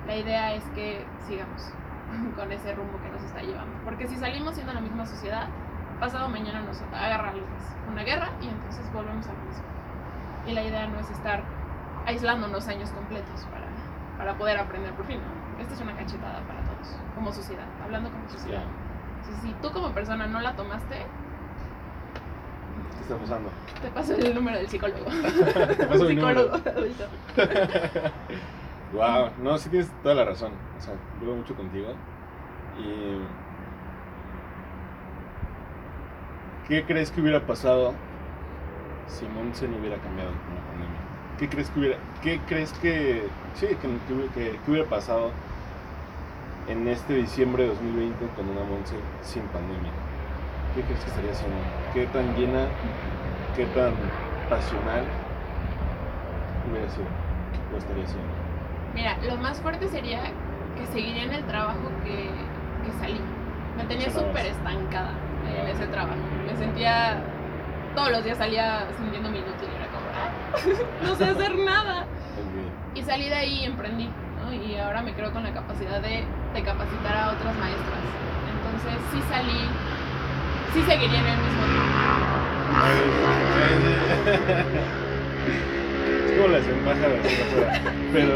[0.05, 1.71] La idea es que sigamos
[2.35, 3.77] con ese rumbo que nos está llevando.
[3.83, 5.47] Porque si salimos siendo la misma sociedad,
[5.99, 7.33] pasado mañana nos agarra.
[7.91, 9.63] Una guerra y entonces volvemos a lo mismo.
[10.47, 11.43] Y la idea no es estar
[12.05, 13.67] aislándonos años completos para,
[14.17, 15.19] para poder aprender por fin.
[15.19, 15.61] ¿no?
[15.61, 18.63] Esta es una cachetada para todos, como sociedad, hablando como sociedad.
[19.17, 21.05] Entonces, si tú como persona no la tomaste,
[22.95, 23.49] ¿Qué está pasando?
[23.81, 25.05] te paso el número del psicólogo.
[25.77, 27.03] Te paso mi psicólogo adulto.
[28.91, 30.51] Wow, no, sí tienes toda la razón.
[30.79, 31.89] O sea, vivo mucho contigo.
[32.79, 33.19] Y.
[36.67, 37.93] ¿Qué crees que hubiera pasado
[39.07, 40.99] si Monse no hubiera cambiado con la pandemia?
[41.37, 41.97] ¿Qué crees que hubiera.
[42.23, 43.27] ¿Qué crees que.
[43.55, 45.31] Sí, que, que- que- que hubiera pasado
[46.67, 49.91] en este diciembre de 2020 con una Monse sin pandemia?
[50.75, 51.57] ¿Qué crees que estaría haciendo?
[51.93, 52.67] ¿Qué tan llena,
[53.55, 53.93] qué tan
[54.49, 55.03] pasional
[56.69, 57.07] hubiera sido?
[57.73, 58.27] ¿O estaría haciendo?
[58.93, 60.21] Mira, lo más fuerte sería
[60.77, 62.29] que seguiría en el trabajo que,
[62.85, 63.19] que salí.
[63.77, 65.11] Me tenía súper estancada
[65.61, 66.17] en ese trabajo.
[66.45, 67.21] Me sentía.
[67.95, 69.69] Todos los días salía sintiéndome inútil.
[69.75, 70.29] Era como, "Ah,
[71.03, 72.05] no sé hacer nada.
[72.93, 74.09] Y salí de ahí y emprendí.
[74.43, 74.53] ¿no?
[74.53, 76.23] Y ahora me creo con la capacidad de,
[76.53, 77.99] de capacitar a otras maestras.
[78.53, 79.59] Entonces, sí salí.
[80.73, 81.63] Sí seguiría en el mismo
[86.25, 87.09] Es como las afuera.
[88.13, 88.35] Pero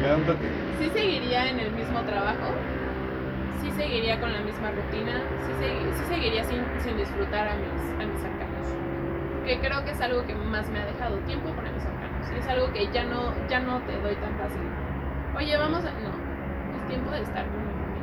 [0.00, 0.48] me da un toque.
[0.78, 2.46] sí seguiría en el mismo trabajo,
[3.62, 7.82] sí seguiría con la misma rutina, sí, segui- sí seguiría sin, sin disfrutar a mis,
[8.02, 8.66] a mis cercanos.
[9.44, 12.28] Que creo que es algo que más me ha dejado tiempo con mis cercanos.
[12.38, 14.60] Es algo que ya no, ya no te doy tan fácil.
[15.36, 15.90] Oye, vamos a.
[16.02, 16.10] No,
[16.76, 18.02] es tiempo de estar con mi familia.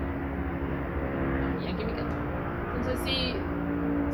[1.41, 2.12] No, y aquí me quedo.
[2.84, 3.34] Entonces sí,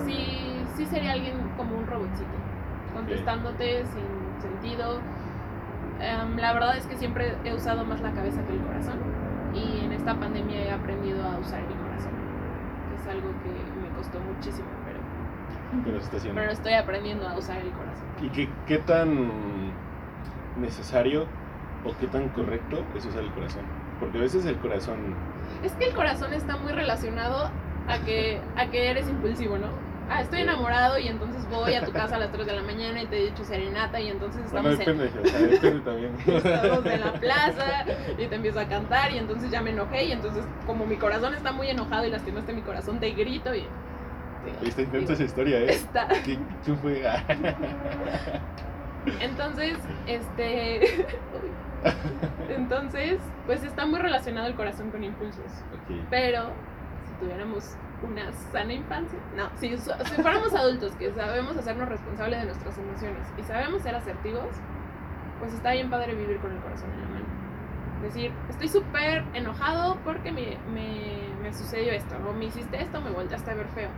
[0.05, 0.38] sí,
[0.77, 2.29] sí sería alguien como un robotcito,
[2.93, 4.99] contestándote sin sentido.
[5.99, 8.99] Em, la verdad es que siempre he usado más la cabeza que el corazón
[9.55, 12.12] y en esta pandemia he aprendido a usar el corazón,
[12.89, 13.49] que es algo que
[13.82, 14.99] me costó muchísimo, pero,
[15.84, 18.05] Pero pero estoy aprendiendo a usar el corazón.
[18.21, 19.71] ¿Y qué, qué tan
[20.62, 21.25] necesario
[21.86, 23.63] o qué tan correcto es usar el corazón?
[23.99, 25.15] Porque a veces el corazón.
[25.63, 27.49] Es que el corazón está muy relacionado
[27.89, 29.67] a que, a que eres impulsivo, ¿no?
[30.12, 33.04] Ah, estoy enamorado y entonces voy a tu casa a las 3 de la mañana
[33.04, 36.15] y te he dicho serenata y entonces Bueno, estamos en, depende, o sea, depende también.
[36.28, 37.86] estamos en la plaza
[38.17, 41.36] y te empiezo a cantar y entonces ya me enojé y entonces como mi corazón
[41.36, 43.65] está muy enojado y lastimaste mi corazón te grito y
[44.63, 45.69] Está intensa esa historia, ¿eh?
[45.69, 47.04] está ¿Qué, ¿Quién fue?
[49.21, 51.06] Entonces este
[52.49, 55.95] entonces pues está muy relacionado el corazón con impulsos ok.
[56.10, 56.52] pero
[57.19, 62.77] tuviéramos una sana infancia no si, si fuéramos adultos que sabemos hacernos responsables de nuestras
[62.77, 64.49] emociones y sabemos ser asertivos
[65.39, 67.39] pues está bien padre vivir con el corazón en la mano
[68.01, 73.12] decir, estoy súper enojado porque me, me, me sucedió esto, o me hiciste esto, me
[73.12, 73.89] volteaste a ver feo.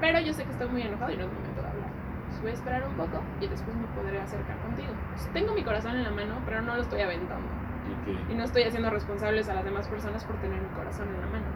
[0.00, 1.88] Pero yo sé que estoy muy enojado y no es momento de hablar.
[2.28, 4.92] Pues voy a esperar un poco y después me podré acercar contigo.
[5.12, 7.46] Pues tengo mi corazón en la mano, pero no lo estoy aventando.
[7.46, 8.30] ok.
[8.30, 11.26] Y no estoy haciendo responsables a las demás personas por tener mi corazón en la
[11.26, 11.46] mano.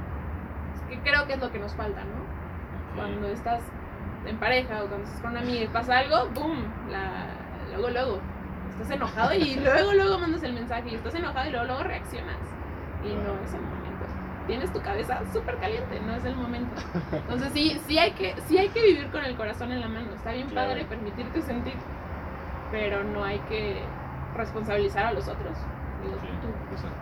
[0.89, 2.97] Que creo que es lo que nos falta, ¿no?
[2.97, 3.61] Cuando estás
[4.27, 6.65] en pareja o cuando estás con una amiga y pasa algo, ¡boom!
[6.91, 7.27] La,
[7.71, 8.21] luego, luego.
[8.71, 12.37] Estás enojado y luego, luego mandas el mensaje y estás enojado y luego, luego reaccionas.
[13.05, 14.05] Y no es el momento.
[14.47, 16.75] Tienes tu cabeza súper caliente, no es el momento.
[17.13, 20.13] Entonces sí, sí hay, que, sí hay que vivir con el corazón en la mano.
[20.15, 20.71] Está bien Claro.
[20.71, 21.75] padre permitirte sentir,
[22.71, 23.83] pero no hay que
[24.35, 25.57] responsabilizar a los otros.
[26.09, 26.97] Digo, Sí, tú- exacto.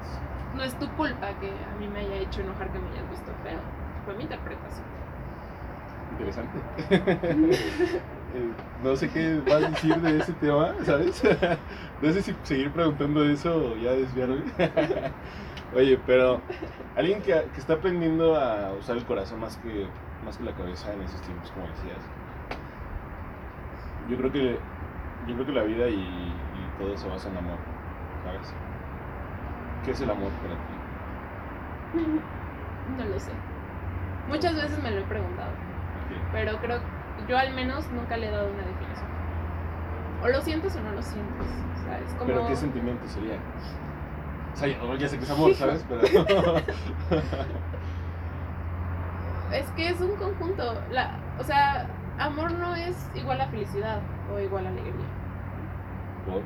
[0.53, 3.33] no es tu culpa que a mí me haya hecho enojar que me hayas visto
[3.43, 3.61] feo.
[4.05, 4.87] Fue mi interpretación.
[6.11, 6.61] Interesante.
[8.83, 11.23] no sé qué vas a decir de ese tema, ¿sabes?
[12.01, 14.45] no sé si seguir preguntando eso o ya desviarme.
[15.75, 16.43] Oye, pero
[16.95, 19.89] alguien que, que, está aprendiendo a usar el corazón más que,
[20.23, 22.01] más que la cabeza en esos tiempos, como decías.
[24.09, 24.61] Yo creo que,
[25.27, 27.59] yo creo que la vida y, y todo se basa en amor,
[28.23, 28.55] ¿sabes?
[29.87, 30.75] ¿Qué es el amor para ti?
[32.99, 33.33] No lo sé.
[34.29, 35.51] Muchas veces me lo he preguntado.
[36.33, 36.85] Pero creo que
[37.29, 39.07] yo al menos nunca le he dado una definición.
[40.23, 41.47] O lo sientes o no lo sientes.
[42.19, 42.27] como...
[42.27, 43.39] ¿Pero qué sentimiento sería?
[44.55, 45.85] O sea, ya sé que es amor, ¿sabes?
[45.89, 46.03] Pero...
[49.53, 50.81] es que es un conjunto.
[50.91, 54.01] La, o sea, amor no es igual a felicidad
[54.33, 55.07] o igual a alegría.
[56.25, 56.43] ¿Por?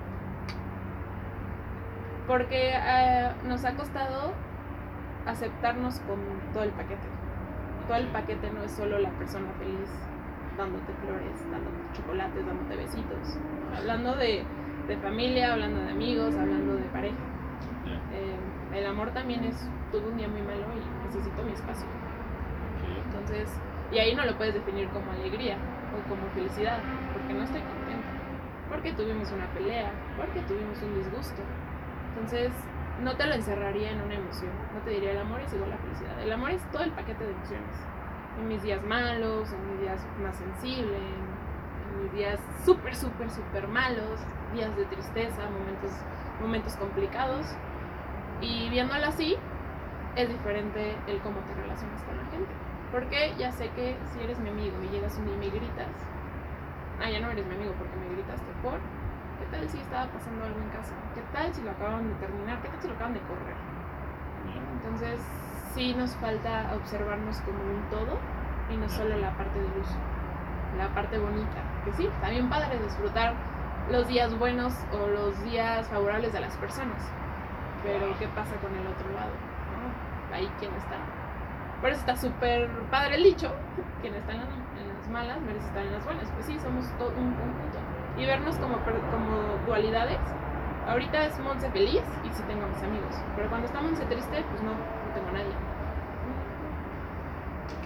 [2.31, 4.31] Porque eh, nos ha costado
[5.27, 6.21] aceptarnos con
[6.53, 7.09] todo el paquete.
[7.89, 9.91] Todo el paquete no es solo la persona feliz
[10.57, 13.37] dándote flores, dándote chocolates, dándote besitos.
[13.77, 14.45] Hablando de,
[14.87, 17.17] de familia, hablando de amigos, hablando de pareja.
[18.13, 21.89] Eh, el amor también es, tuve un día muy malo y necesito mi espacio.
[23.07, 23.51] Entonces,
[23.91, 25.57] y ahí no lo puedes definir como alegría
[25.99, 26.79] o como felicidad,
[27.13, 28.09] porque no estoy contenta,
[28.69, 31.43] porque tuvimos una pelea, porque tuvimos un disgusto.
[32.15, 32.53] Entonces,
[33.03, 35.77] no te lo encerraría en una emoción, no te diría el amor es igual a
[35.77, 36.21] la felicidad.
[36.21, 37.77] El amor es todo el paquete de emociones.
[38.39, 43.69] En mis días malos, en mis días más sensibles, en mis días súper, súper, súper
[43.69, 44.21] malos,
[44.53, 45.93] días de tristeza, momentos,
[46.41, 47.47] momentos complicados,
[48.41, 49.37] y viéndolo así,
[50.17, 52.53] es diferente el cómo te relacionas con la gente.
[52.93, 55.95] Porque ya sé que si eres mi amigo y llegas un día y me gritas,
[57.01, 58.81] ah, ya no eres mi amigo porque me gritaste por,
[59.41, 60.95] ¿qué tal si estaba pasando algo en casa?
[61.15, 62.63] ¿Qué tal si lo acaban de terminar?
[62.63, 63.57] ¿Qué tal si lo acaban de correr?
[64.77, 65.21] Entonces,
[65.75, 68.19] sí nos falta observarnos como un todo
[68.71, 69.89] y no solo la parte de luz,
[70.79, 71.61] la parte bonita.
[71.85, 73.35] Que sí, también padre disfrutar
[73.91, 77.03] los días buenos o los días favorables de las personas
[77.83, 79.33] pero ¿qué pasa con el otro lado?
[80.33, 80.97] Ahí quién está.
[81.81, 83.53] Por eso está súper padre el dicho,
[84.01, 86.31] quien está en las, malas merece estar en las buenas.
[86.31, 87.79] Pues sí, somos todo un conjunto.
[88.21, 90.19] Y vernos como, como dualidades.
[90.87, 93.17] Ahorita es Monse feliz y sí tengo a mis amigos.
[93.37, 95.55] Pero cuando está Monse triste, pues no, no tengo a nadie.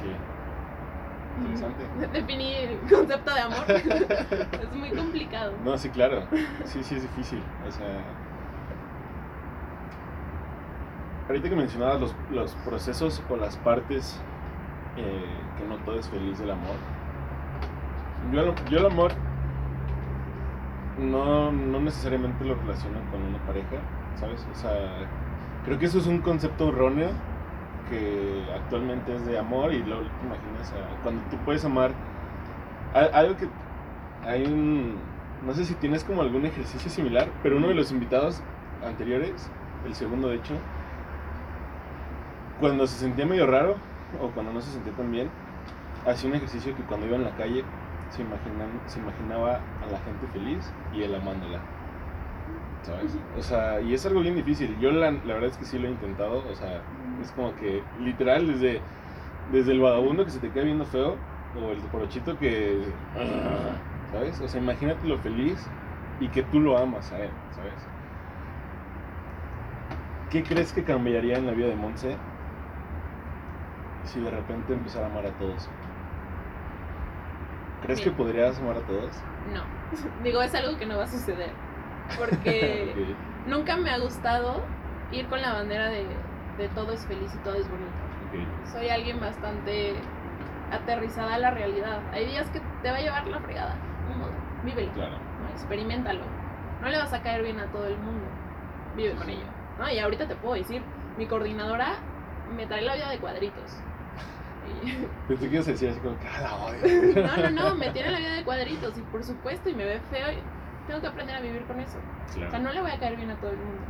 [0.00, 1.84] Qué interesante.
[2.12, 5.52] Definir el concepto de amor es muy complicado.
[5.64, 6.24] No, sí, claro.
[6.64, 7.42] Sí, sí, es difícil.
[7.66, 8.02] O sea
[11.28, 14.20] ahorita que mencionabas los, los procesos o las partes
[14.96, 15.24] eh,
[15.58, 16.76] que no todo es feliz del amor,
[18.32, 19.12] yo, yo el amor
[20.98, 23.76] no, no, necesariamente lo relaciono con una pareja,
[24.18, 24.46] ¿sabes?
[24.52, 25.06] O sea,
[25.64, 27.08] creo que eso es un concepto erróneo
[27.90, 31.90] que actualmente es de amor y luego te imaginas cuando tú puedes amar
[32.94, 33.46] algo que
[34.26, 34.96] hay un
[35.44, 38.40] no sé si tienes como algún ejercicio similar pero uno de los invitados
[38.82, 39.50] anteriores
[39.84, 40.54] el segundo de hecho
[42.60, 43.76] cuando se sentía medio raro
[44.20, 45.28] o cuando no se sentía tan bien,
[46.06, 47.64] hacía un ejercicio que cuando iba en la calle
[48.14, 48.24] se,
[48.86, 51.60] se imaginaba a la gente feliz y él amándola.
[52.82, 53.16] ¿Sabes?
[53.38, 54.76] O sea, y es algo bien difícil.
[54.78, 56.44] Yo la, la, verdad es que sí lo he intentado.
[56.50, 56.82] O sea,
[57.22, 58.80] es como que literal desde,
[59.52, 61.16] desde el vagabundo que se te queda viendo feo
[61.60, 62.82] o el porochito que...
[64.12, 64.40] ¿Sabes?
[64.40, 65.58] O sea, imagínate lo feliz
[66.20, 67.72] y que tú lo amas a él, ¿sabes?
[70.30, 72.16] ¿Qué crees que cambiaría en la vida de Monse
[74.04, 75.68] si de repente empezara a amar a todos?
[77.84, 79.10] ¿Crees que podrías amar a todos?
[79.52, 79.62] No.
[80.24, 81.50] Digo, es algo que no va a suceder.
[82.18, 83.14] Porque
[83.46, 84.62] nunca me ha gustado
[85.12, 86.06] ir con la bandera de,
[86.58, 87.92] de, todo es feliz y todo es bonito.
[88.72, 89.94] Soy alguien bastante
[90.72, 92.00] aterrizada a la realidad.
[92.12, 93.76] Hay días que te va a llevar la fregada.
[94.64, 94.92] Vívelo.
[94.92, 95.16] Claro.
[95.52, 96.24] Experimentalo.
[96.80, 98.26] No le vas a caer bien a todo el mundo.
[98.96, 99.46] Vive con ello.
[99.78, 99.90] ¿no?
[99.90, 100.82] Y ahorita te puedo decir,
[101.16, 101.96] mi coordinadora
[102.56, 103.78] me trae la vida de cuadritos.
[105.28, 107.26] Pero tú quieres decir así como que la odio.
[107.26, 110.00] No, no, no, me tiene la vida de cuadritos y por supuesto y me ve
[110.10, 110.38] feo y
[110.86, 111.98] tengo que aprender a vivir con eso.
[112.28, 113.82] O sea, no le voy a caer bien a todo el mundo.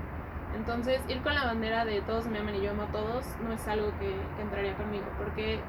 [0.55, 3.53] Entonces, ir con la bandera de todos me aman y yo amo a todos no
[3.53, 5.61] es algo que, entraría conmigo, porque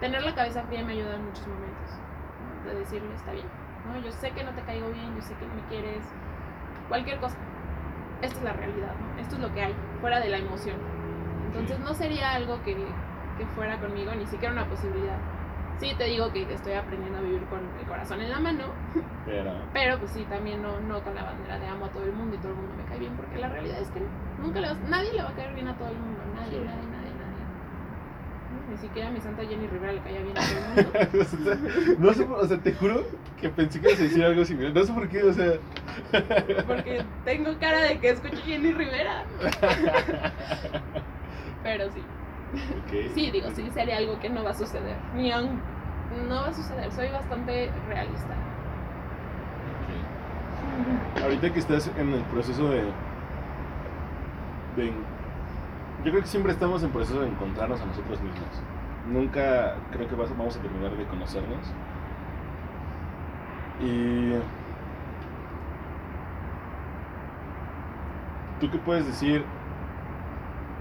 [0.00, 1.90] tener la cabeza fría me ayuda en muchos momentos.
[2.64, 3.46] De decirle, está bien,
[3.86, 4.00] ¿no?
[4.00, 6.04] Yo sé que no te caigo bien, yo sé que no me quieres,
[6.88, 7.36] cualquier cosa.
[8.22, 9.20] Esta es la realidad, ¿no?
[9.20, 10.76] Esto es lo que hay, fuera de la emoción.
[11.46, 12.76] Entonces, no sería algo que,
[13.42, 15.18] que fuera conmigo, ni siquiera una posibilidad.
[15.80, 18.64] Sí, te digo que estoy aprendiendo a vivir con el corazón en la mano,
[19.26, 22.12] pero, pero pues sí, también no, no con la bandera de amo a todo el
[22.12, 24.00] mundo y todo el mundo me cae bien, porque la realidad es que
[24.40, 27.10] nunca le nadie le va a caer bien a todo el mundo, nadie, nadie, nadie,
[27.10, 27.32] nadie.
[28.70, 31.96] Ni siquiera a mi santa Jenny Rivera le caía bien a todo el mundo.
[31.98, 33.04] no sé, o sea, te juro
[33.40, 34.72] que pensé que ibas a decir algo similar.
[34.72, 35.54] No sé por qué, o sea.
[36.66, 39.24] Porque tengo cara de que escucho Jenny Rivera.
[41.64, 42.02] Pero sí.
[43.14, 44.96] Sí, digo, sí, sería algo que no va a suceder.
[45.14, 45.60] Ni aun,
[46.28, 46.90] no va a suceder.
[46.92, 48.34] Soy bastante realista.
[51.16, 51.22] Ok.
[51.22, 52.82] Ahorita que estás en el proceso de,
[54.76, 54.92] de-
[56.04, 58.48] Yo creo que siempre estamos en proceso de encontrarnos a nosotros mismos.
[59.10, 61.66] Nunca creo que vamos a terminar de conocernos.
[63.80, 64.32] Y...
[68.60, 69.44] ¿Tú qué puedes decir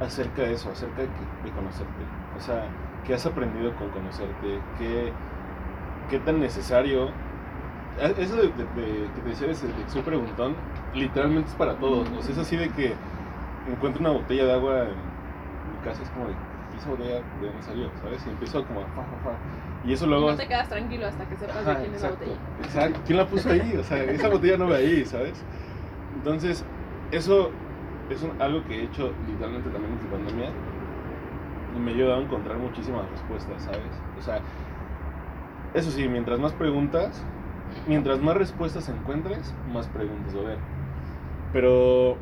[0.01, 2.03] acerca de eso, acerca de, que- de conocerte?
[2.37, 2.65] O sea,
[3.05, 4.59] ¿qué has aprendido con conocerte?
[4.77, 5.11] ¿Qué,
[6.09, 7.09] qué tan necesario
[7.99, 10.55] eh, eso de, de- de- que te decía de, de soy preguntón,
[10.95, 12.07] literalmente es para todos.
[12.17, 12.93] O sea, es así de que
[13.67, 17.47] encuentro una botella de agua en mi casa, es como de, ¿y esa botella de
[17.47, 17.89] dónde salió?
[18.01, 18.25] ¿Sabes?
[18.25, 19.35] Y empiezo como a fa, fa, fa.
[19.85, 20.31] Y eso luego...
[20.31, 22.39] No te quedas tranquilo hasta que sepas de Ajá, quién es la exacto, botella.
[22.63, 22.99] Exacto.
[23.05, 23.75] ¿Quién la puso ahí?
[23.77, 25.43] O sea, esa botella no va ahí, ¿sabes?
[26.15, 26.63] Entonces,
[27.11, 27.51] eso
[28.11, 30.49] es algo que he hecho literalmente también en pandemia
[31.75, 34.01] y me ha ayudado a encontrar muchísimas respuestas, ¿sabes?
[34.19, 34.41] O sea,
[35.73, 37.23] eso sí, mientras más preguntas,
[37.87, 40.57] mientras más respuestas encuentres, más preguntas va a haber.
[41.53, 42.17] Pero,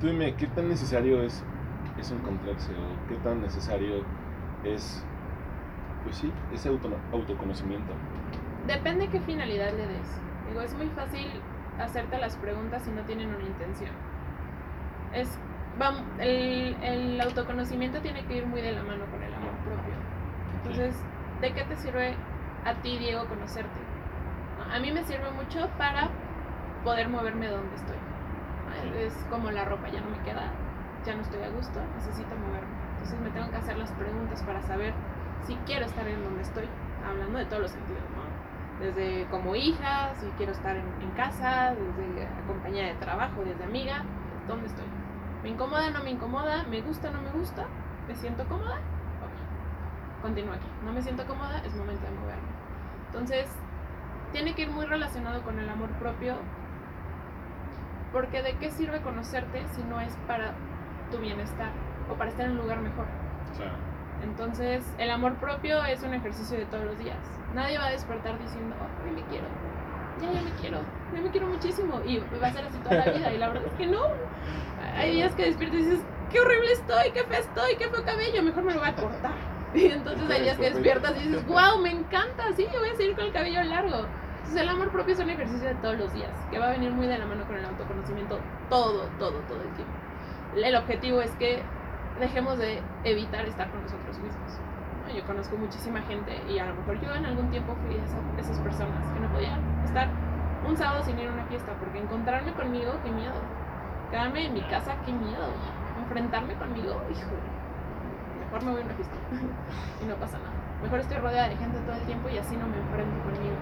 [0.00, 1.44] tú dime, ¿qué tan necesario es,
[1.98, 4.04] es encontrarse o qué tan necesario
[4.64, 5.04] es,
[6.04, 7.92] pues sí, ese auto, autoconocimiento?
[8.66, 10.20] Depende qué finalidad le des.
[10.48, 11.26] Digo, es muy fácil
[11.78, 13.90] hacerte las preguntas si no tienen una intención.
[15.14, 15.38] Es,
[15.78, 19.94] vam- el, el autoconocimiento tiene que ir muy de la mano con el amor propio.
[20.58, 20.94] Entonces,
[21.40, 22.14] ¿de qué te sirve
[22.64, 23.80] a ti, Diego, conocerte?
[24.72, 26.08] A mí me sirve mucho para
[26.84, 27.96] poder moverme donde estoy.
[29.04, 30.50] Es como la ropa, ya no me queda,
[31.04, 32.72] ya no estoy a gusto, necesito moverme.
[32.94, 34.94] Entonces me tengo que hacer las preguntas para saber
[35.46, 36.64] si quiero estar en donde estoy,
[37.06, 38.84] hablando de todos los sentidos, ¿no?
[38.84, 44.04] Desde como hija, si quiero estar en, en casa, desde compañía de trabajo, desde amiga,
[44.48, 44.84] ¿dónde estoy?
[45.42, 46.64] ¿Me incomoda, no me incomoda?
[46.64, 47.66] ¿Me gusta, no me gusta?
[48.06, 48.76] ¿Me siento cómoda?
[48.76, 50.66] Ok, continúo aquí.
[50.84, 51.58] ¿No me siento cómoda?
[51.64, 52.48] Es momento de moverme.
[53.06, 53.48] Entonces,
[54.32, 56.36] tiene que ir muy relacionado con el amor propio,
[58.12, 60.54] porque ¿de qué sirve conocerte si no es para
[61.10, 61.70] tu bienestar
[62.10, 63.06] o para estar en un lugar mejor?
[63.56, 63.74] Claro.
[64.22, 67.18] Entonces, el amor propio es un ejercicio de todos los días.
[67.54, 69.46] Nadie va a despertar diciendo, oh, ya me quiero,
[70.22, 70.78] ya, ya me quiero,
[71.14, 72.00] ya me quiero muchísimo.
[72.06, 73.32] Y va a ser así toda la vida.
[73.32, 74.00] Y la verdad es que no.
[74.96, 78.42] Hay días que despiertas y dices, qué horrible estoy, qué feo estoy, qué feo cabello,
[78.42, 79.34] mejor me lo voy a cortar.
[79.74, 82.94] Y entonces hay días que despiertas y dices, wow, me encanta, sí, yo voy a
[82.94, 84.06] seguir con el cabello largo.
[84.36, 86.90] Entonces, el amor propio es un ejercicio de todos los días, que va a venir
[86.90, 89.94] muy de la mano con el autoconocimiento todo, todo, todo el tiempo.
[90.56, 91.62] El objetivo es que
[92.20, 94.52] dejemos de evitar estar con nosotros mismos.
[95.14, 98.58] Yo conozco muchísima gente y a lo mejor yo en algún tiempo fui esa, esas
[98.60, 100.08] personas que no podían estar
[100.66, 103.34] un sábado sin ir a una fiesta, porque encontrarme conmigo, qué miedo.
[104.10, 105.48] Quedarme en mi casa, qué miedo.
[105.98, 107.30] Enfrentarme conmigo, hijo.
[108.44, 109.16] Mejor me voy a una fiesta
[110.02, 110.52] y no pasa nada.
[110.82, 113.56] Mejor estoy rodeada de gente todo el tiempo y así no me enfrento conmigo.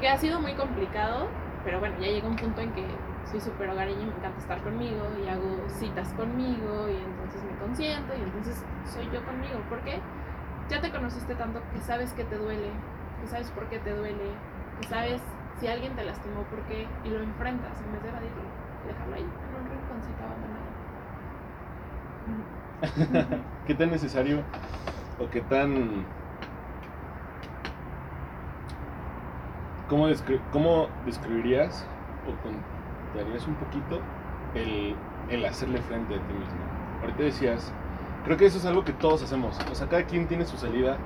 [0.00, 1.28] Que ha sido muy complicado,
[1.64, 2.84] pero bueno, ya llega un punto en que
[3.30, 7.56] soy súper hogareña y me encanta estar conmigo y hago citas conmigo y entonces me
[7.58, 9.60] consiento y entonces soy yo conmigo.
[9.68, 10.00] porque
[10.70, 12.70] Ya te conociste tanto que sabes que te duele,
[13.20, 14.30] que sabes por qué te duele,
[14.80, 15.20] que sabes
[15.60, 18.42] si alguien te lastimó por qué y lo enfrentas en vez de evadirlo
[18.86, 20.66] dejarlo ahí en un rinconcito abandonado.
[23.66, 24.42] ¿Qué tan necesario
[25.18, 26.04] o qué tan...
[29.88, 31.86] ¿Cómo, descri- cómo describirías
[32.26, 32.34] o
[33.16, 34.00] contarías un poquito
[34.54, 34.94] el,
[35.30, 36.60] el hacerle frente a ti mismo?
[37.00, 37.72] Ahorita decías,
[38.24, 39.58] creo que eso es algo que todos hacemos.
[39.70, 40.96] O sea, cada quien tiene su salida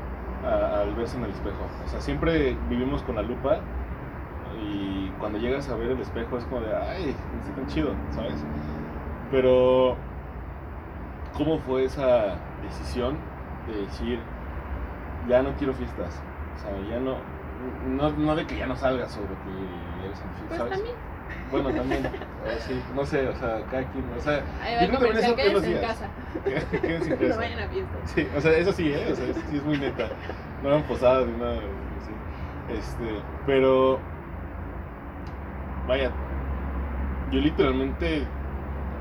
[0.44, 1.58] al verse en el espejo.
[1.84, 3.58] O sea, siempre vivimos con la lupa
[4.62, 8.44] y cuando llegas a ver el espejo es como de, ay, está tan chido, ¿sabes?
[9.30, 9.96] Pero
[11.32, 13.16] ¿Cómo fue esa decisión
[13.66, 14.20] de decir,
[15.28, 16.22] ya no quiero fiestas?
[16.56, 17.16] O sea, ya no,
[17.86, 20.72] no, no de que ya no salgas o de que eres anfitrión, Pues ¿sabes?
[20.74, 20.96] también.
[21.50, 22.02] Bueno, también,
[22.60, 25.20] sí, no sé, o sea, cada quien, o sea, Ahí Yo va creo el que
[25.24, 26.06] eso quédense en casa.
[26.44, 28.00] que- quédense en No vayan a fiestas.
[28.14, 29.08] Sí, o sea, eso sí, ¿eh?
[29.12, 30.08] O sea, eso sí es muy neta.
[30.62, 32.78] No eran posadas ni nada así.
[32.78, 33.98] Este, pero.
[35.88, 36.10] Vaya.
[37.30, 38.26] Yo literalmente.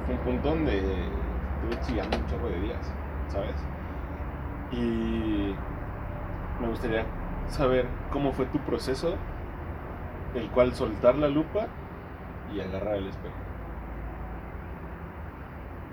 [0.06, 2.92] Fue un punto donde estuve chillando un chorro de días,
[3.28, 3.56] ¿sabes?
[4.72, 5.54] Y.
[6.62, 7.06] Me gustaría
[7.50, 9.16] saber cómo fue tu proceso,
[10.36, 11.68] el cual soltar la lupa
[12.54, 13.36] y agarrar el espejo.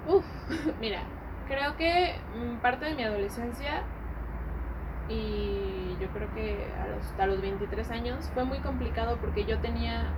[0.09, 0.25] Uf,
[0.81, 1.03] mira,
[1.49, 3.83] Creo que mm, parte de mi adolescencia
[5.09, 9.59] y yo creo que a los, hasta los 23 años fue muy complicado porque yo
[9.61, 10.09] tenía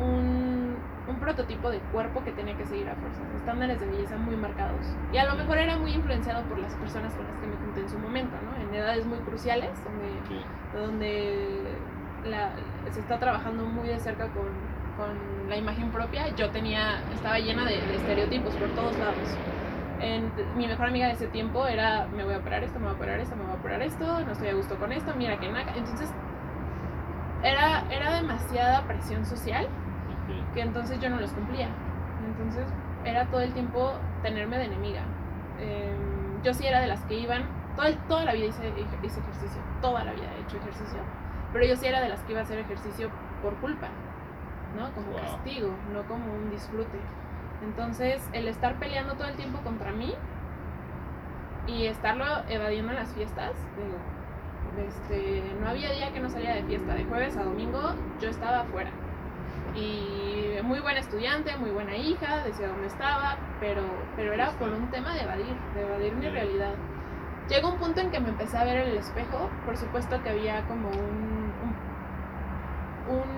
[0.00, 4.36] un, un prototipo de cuerpo que tenía que seguir a fuerzas, estándares de belleza muy
[4.36, 4.86] marcados.
[5.12, 7.80] Y a lo mejor era muy influenciado por las personas con las que me junté
[7.82, 8.56] en su momento, ¿no?
[8.62, 11.76] En edades muy cruciales, donde, donde
[12.24, 12.52] la,
[12.90, 14.48] se está trabajando muy de cerca con,
[14.96, 16.34] con, la imagen propia.
[16.34, 19.36] Yo tenía, estaba llena de, de estereotipos por todos lados
[20.56, 22.96] mi mejor amiga de ese tiempo era, me voy a operar esto, me voy a
[22.96, 25.48] operar esto, me voy a operar esto, no estoy a gusto con esto, mira que
[25.48, 25.72] nada.
[25.74, 26.10] Entonces,
[27.42, 29.68] era, era demasiada presión social
[30.52, 31.68] que entonces yo no los cumplía.
[32.26, 32.66] Entonces,
[33.04, 33.92] era todo el tiempo
[34.22, 35.02] tenerme de enemiga.
[35.60, 37.44] Em, yo sí era de las que iban,
[37.76, 38.68] todo toda la vida hice,
[39.02, 40.98] hice ejercicio, toda la vida he hecho ejercicio,
[41.52, 43.08] pero yo sí era de las que iba a hacer ejercicio
[43.42, 43.88] por culpa,
[44.74, 44.92] ¿no?
[44.92, 46.98] Como castigo, no como un disfrute.
[47.62, 50.14] Entonces, el estar peleando todo el tiempo contra mí
[51.66, 53.98] y estarlo evadiendo en las fiestas, digo,
[54.88, 58.60] este, no había día que no salía de fiesta, de jueves a domingo yo estaba
[58.60, 58.90] afuera.
[59.74, 63.82] Y muy buena estudiante, muy buena hija, decía dónde estaba, pero,
[64.16, 66.74] pero era por un tema de evadir, de evadir mi realidad.
[67.48, 70.30] Llegó un punto en que me empecé a ver en el espejo, por supuesto que
[70.30, 71.52] había como un,
[73.08, 73.35] un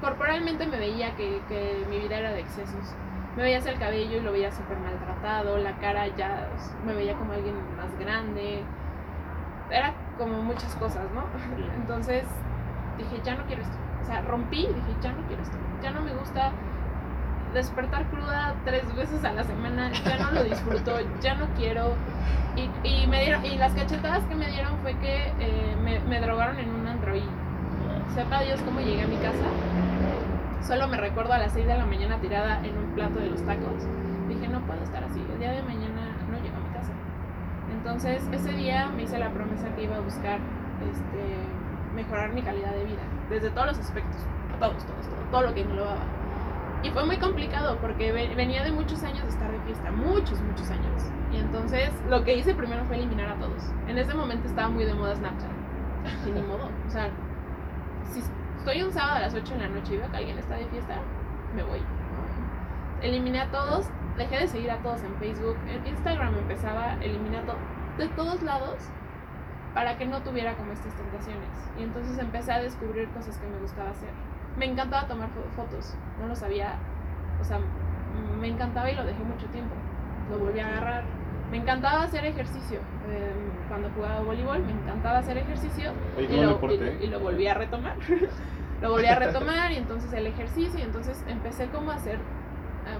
[0.00, 2.94] corporalmente me veía que, que, mi vida era de excesos.
[3.36, 6.48] Me veías el cabello y lo veía súper maltratado, la cara ya
[6.84, 8.62] me veía como alguien más grande.
[9.70, 11.24] Era como muchas cosas, ¿no?
[11.76, 12.24] Entonces
[12.98, 13.76] dije, ya no quiero esto.
[14.02, 15.56] O sea, rompí y dije, ya no quiero esto.
[15.82, 16.52] Ya no me gusta
[17.54, 21.94] despertar cruda tres veces a la semana, ya no lo disfruto, ya no quiero.
[22.56, 26.20] Y, y, me dieron, y las cachetadas que me dieron fue que eh, me, me,
[26.20, 27.22] drogaron en un andro y
[28.14, 29.46] sepa Dios cómo llegué a mi casa
[30.62, 33.42] Solo me recuerdo a las 6 de la mañana tirada en un plato de los
[33.44, 33.86] tacos.
[34.28, 36.92] Dije, no puedo estar así, el día de mañana no llego a mi casa.
[37.72, 40.38] Entonces ese día me hice la promesa que iba a buscar
[40.88, 44.20] este, mejorar mi calidad de vida, desde todos los aspectos,
[44.58, 46.04] todos, todos, todo, todo lo que englobaba.
[46.82, 50.70] Y fue muy complicado porque venía de muchos años de estar de fiesta, muchos, muchos
[50.70, 51.02] años.
[51.30, 53.62] Y entonces lo que hice primero fue eliminar a todos.
[53.86, 55.50] En ese momento estaba muy de moda Snapchat.
[56.26, 56.70] Y ni modo.
[56.86, 57.10] O sea,
[58.10, 58.22] si,
[58.60, 60.66] estoy un sábado a las 8 de la noche y veo que alguien está de
[60.66, 60.94] fiesta,
[61.56, 61.80] me voy.
[63.00, 63.86] Eliminé a todos,
[64.18, 67.58] dejé de seguir a todos en Facebook, en Instagram empezaba, a todos,
[67.96, 68.76] de todos lados,
[69.72, 71.48] para que no tuviera como estas tentaciones.
[71.78, 74.10] Y entonces empecé a descubrir cosas que me gustaba hacer.
[74.58, 76.74] Me encantaba tomar fotos, no lo sabía,
[77.40, 77.58] o sea,
[78.38, 79.74] me encantaba y lo dejé mucho tiempo.
[80.30, 81.04] Lo volví a agarrar.
[81.50, 82.80] Me encantaba hacer ejercicio.
[83.08, 86.60] Em, cuando jugaba voleibol me encantaba hacer ejercicio y, lo,
[87.00, 87.96] y, lo, volví a retomar.
[88.82, 92.18] lo volví a retomar y entonces el ejercicio y entonces empecé como a hacer,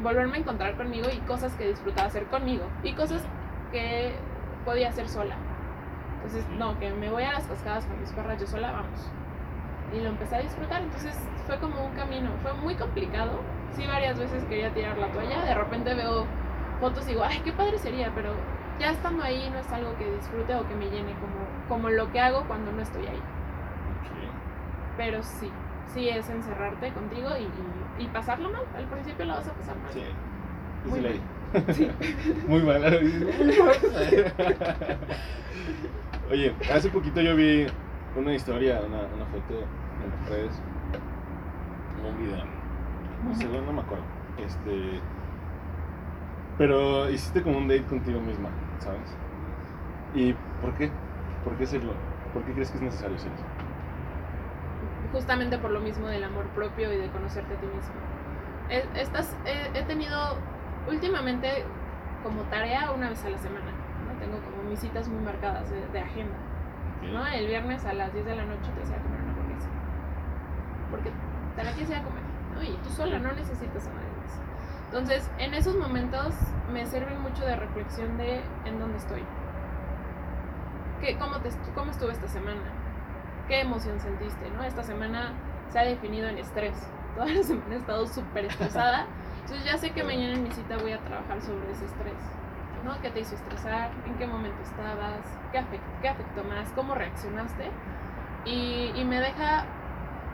[0.01, 3.23] volverme a encontrar conmigo y cosas que disfrutaba hacer conmigo y cosas
[3.73, 4.13] que
[4.65, 5.35] podía hacer sola.
[6.23, 9.11] Entonces, no, que me voy a las cascadas con mis perras yo sola, vamos.
[9.93, 13.41] Y lo empecé a disfrutar, entonces fue como un camino, fue muy complicado.
[13.73, 16.27] Sí, varias veces quería tirar la toalla, de repente veo
[16.79, 18.35] fotos y digo, ay, qué padre sería, pero
[18.81, 22.11] ya estando ahí no es algo que disfrute o que me llene como, como lo
[22.11, 23.21] que hago cuando no estoy ahí.
[24.97, 25.51] Pero sí,
[25.95, 28.63] sí es encerrarte contigo y, y, pasarlo mal.
[28.77, 29.93] Al principio lo vas a pasar mal.
[29.93, 30.03] Sí,
[30.87, 31.21] muy mal.
[31.75, 31.91] Sí.
[32.49, 32.83] muy mal.
[36.31, 37.67] Oye, hace poquito yo vi
[38.17, 39.65] una historia, una, una foto
[40.05, 40.63] en las redes,
[42.07, 42.45] un video,
[43.25, 44.05] no sé, no me acuerdo.
[44.39, 45.01] Este,
[46.57, 48.51] pero hiciste como un date contigo misma,
[48.81, 49.17] ¿sabes?
[50.15, 50.91] ¿Y por qué?
[51.45, 51.93] ¿Por qué hacerlo?
[52.35, 53.45] ¿Por qué crees que es necesario hacer eso?
[55.13, 57.95] Justamente por lo mismo del amor propio y de conocerte a ti mismo.
[58.95, 60.37] Estas, he, tenido
[60.89, 61.65] últimamente
[62.23, 63.73] como tarea una vez a la semana.
[64.07, 64.19] ¿no?
[64.21, 66.37] Tengo como mis citas muy marcadas de, agenda.
[67.13, 67.27] ¿no?
[67.27, 69.69] El viernes a las 10 de la noche te deseo comer una hamburguesa.
[70.91, 71.11] Porque
[71.57, 72.23] te la ir a comer.
[72.55, 72.63] ¿no?
[72.63, 74.10] Y tú sola no necesitas a nadie.
[74.91, 76.35] Entonces, en esos momentos
[76.73, 79.23] me sirven mucho de reflexión de en dónde estoy.
[81.01, 82.61] ¿Qué, cómo, te, ¿Cómo estuve esta semana?
[83.47, 84.51] ¿Qué emoción sentiste?
[84.51, 84.65] ¿no?
[84.65, 85.33] Esta semana
[85.69, 86.75] se ha definido en estrés.
[87.15, 89.07] Toda la semana he estado súper estresada.
[89.43, 92.19] Entonces ya sé que mañana en mi cita voy a trabajar sobre ese estrés.
[92.85, 93.01] ¿no?
[93.01, 93.93] ¿Qué te hizo estresar?
[94.07, 95.21] ¿En qué momento estabas?
[95.53, 96.69] ¿Qué afectó, qué afectó más?
[96.73, 97.71] ¿Cómo reaccionaste?
[98.45, 99.67] Y, y, me deja,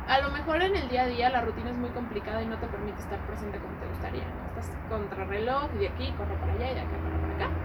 [0.08, 2.56] a lo mejor en el día a día la rutina es muy complicada y no
[2.56, 4.24] te permite estar presente como te gustaría.
[4.56, 4.60] ¿No?
[4.60, 7.56] Estás contra reloj y de aquí corro para allá y de acá corro para acá.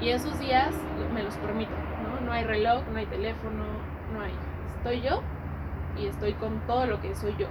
[0.00, 0.74] Y esos días
[1.14, 1.72] me los permito,
[2.02, 2.20] ¿no?
[2.26, 3.64] No hay reloj, no hay teléfono,
[4.12, 4.32] no hay.
[4.76, 5.22] Estoy yo
[5.98, 7.48] y estoy con todo lo que soy yo.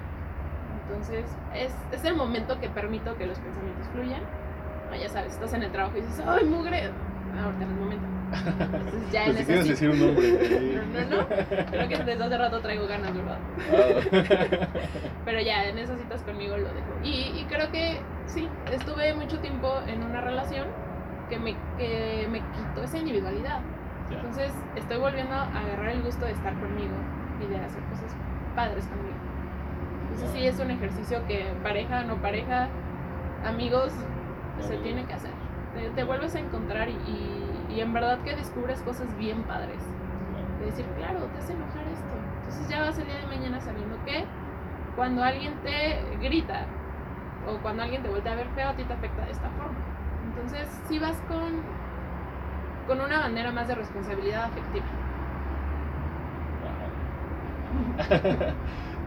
[0.84, 4.24] Entonces es, es el momento que permito que los pensamientos fluyan
[4.92, 6.90] Ah, ya sabes, estás en el trabajo y dices, ¡ay, mugre!
[7.40, 8.06] Ahorita en el momento.
[8.32, 10.76] Entonces ya en Pues si esa quieres decir un nombre.
[10.76, 11.28] No, no, no.
[11.28, 13.38] Creo que desde hace rato traigo ganas, ¿verdad?
[13.72, 14.68] Ah.
[15.26, 16.88] Pero ya, en esas citas conmigo lo dejo.
[17.04, 18.00] Y, y creo que
[18.30, 20.68] sí, estuve mucho tiempo en una relación
[21.30, 23.60] que me, que me quitó esa individualidad.
[24.10, 24.16] Ya.
[24.18, 26.96] Entonces estoy volviendo a agarrar el gusto de estar conmigo
[27.42, 28.16] y de hacer cosas
[28.56, 29.16] padres conmigo.
[30.04, 32.68] Entonces sí es un ejercicio que pareja, no pareja,
[33.46, 33.92] amigos,
[34.60, 34.84] se Amigos.
[34.84, 35.32] tiene que hacer.
[35.76, 39.78] Te, te vuelves a encontrar y, y- y en verdad que descubres cosas bien padres.
[40.60, 42.06] De decir, claro, te hace enojar esto.
[42.40, 44.26] Entonces ya vas el día de mañana sabiendo que
[44.96, 46.66] cuando alguien te grita
[47.50, 49.78] o cuando alguien te voltea a ver feo, a ti te afecta de esta forma.
[50.26, 51.62] Entonces sí vas con,
[52.88, 54.86] con una bandera más de responsabilidad afectiva.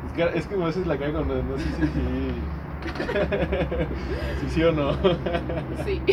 [0.05, 2.35] Es que, es que a veces la cago, no, no sé si sí.
[4.41, 4.93] Si sí o no.
[5.85, 6.03] Sí.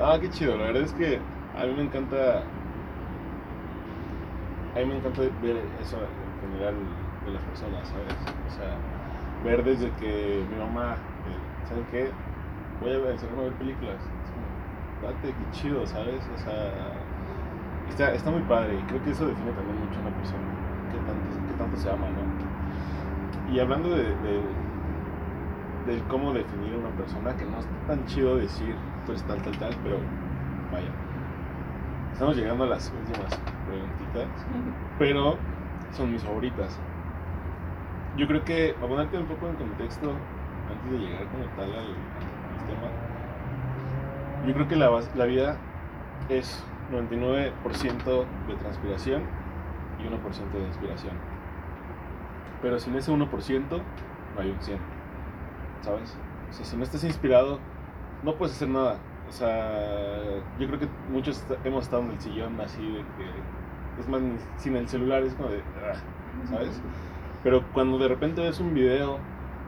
[0.00, 0.56] Ah, qué chido.
[0.56, 1.20] La verdad es que
[1.56, 2.42] a mí me encanta.
[4.74, 6.74] A mí me encanta ver eso en general
[7.24, 8.14] de las personas, ¿sabes?
[8.48, 8.78] O sea,
[9.42, 12.18] ver desde que mi mamá, eh, ¿saben qué?
[12.78, 14.12] Voy a encerrarme a ver películas.
[14.22, 14.64] Es como,
[15.00, 16.28] date, qué chido, ¿sabes?
[16.28, 17.10] O sea,
[17.86, 21.00] está, está muy padre y creo que eso define también mucho a una persona, qué
[21.00, 22.36] tanto, qué tanto se ama, ¿no?
[23.44, 24.64] Y hablando de, de,
[25.84, 29.58] de cómo definir a una persona, que no es tan chido decir eres tal, tal,
[29.58, 30.16] tal, pero
[30.70, 31.02] vaya.
[32.12, 34.46] Estamos llegando a las últimas preguntitas,
[34.96, 35.48] pero
[35.90, 36.82] son mis favoritas.
[38.16, 40.12] Yo creo que, para ponerte un poco en contexto,
[40.70, 41.86] antes de llegar como tal al,
[42.66, 42.88] tema,
[44.46, 45.56] yo creo que la, la vida
[46.28, 49.22] es 99% de transpiración
[49.98, 51.14] y 1% de inspiración.
[52.60, 53.18] Pero sin ese 1%
[53.70, 54.78] no hay un 100,
[55.80, 56.16] ¿sabes?
[56.50, 57.58] O sea, si no estás inspirado,
[58.22, 58.98] no puedes hacer nada.
[59.26, 60.12] O sea,
[60.58, 64.20] yo creo que muchos hemos estado en el sillón así de que, es más,
[64.58, 65.94] sin el celular es como de, "Ah",
[66.50, 66.80] ¿sabes?
[67.42, 69.18] Pero cuando de repente ves un video,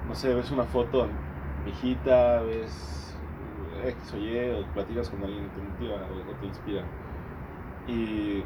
[0.09, 1.09] no sé, ves una foto
[1.65, 3.17] viejita, ves
[3.85, 6.83] X o Y, o platicas con alguien que te motiva o te inspira.
[7.89, 8.45] Y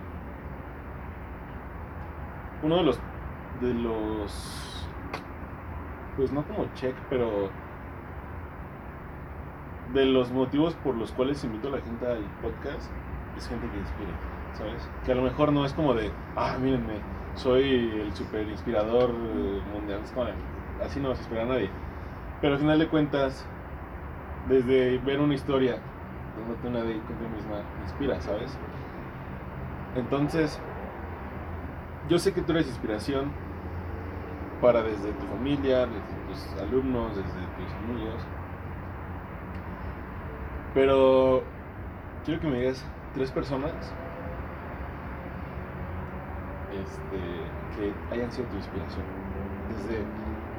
[2.62, 2.98] uno de los,
[3.60, 4.86] de los,
[6.16, 7.50] pues no como check, pero
[9.92, 12.90] de los motivos por los cuales invito a la gente al podcast
[13.36, 14.10] es gente que inspira,
[14.54, 14.88] ¿sabes?
[15.04, 16.94] Que a lo mejor no es como de, ah, mírenme,
[17.38, 21.70] soy el super inspirador eh, mundial, de, así no vas a inspirar a nadie.
[22.40, 23.44] Pero al final de cuentas,
[24.48, 25.78] desde ver una historia,
[26.38, 28.56] dándote una date contigo misma, inspira, ¿sabes?
[29.96, 30.60] Entonces,
[32.08, 33.30] yo sé que tú eres inspiración
[34.60, 38.20] para desde tu familia, desde tus alumnos, desde tus amigos.
[40.74, 41.42] Pero
[42.24, 42.84] quiero que me digas
[43.14, 43.72] tres personas
[46.82, 47.18] este,
[47.76, 49.04] que hayan sido tu inspiración.
[49.68, 50.02] Desde.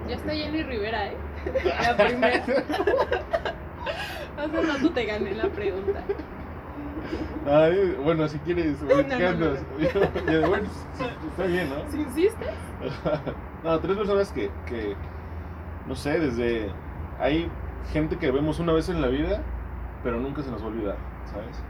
[0.08, 1.18] Ya está Jenny Rivera, ¿eh?
[1.84, 2.44] La primera.
[4.38, 6.02] Hace rato te gané la pregunta.
[7.46, 10.68] Ay, bueno, si quieres, no, ¿qué no, bueno,
[11.30, 11.92] está bien, ¿no?
[11.92, 12.50] Si insistes,
[13.64, 14.96] no, tres personas que, que,
[15.88, 16.70] no sé, desde...
[17.20, 17.50] Hay
[17.92, 19.42] gente que vemos una vez en la vida,
[20.04, 20.96] pero nunca se nos va a olvidar,
[21.26, 21.62] ¿sabes?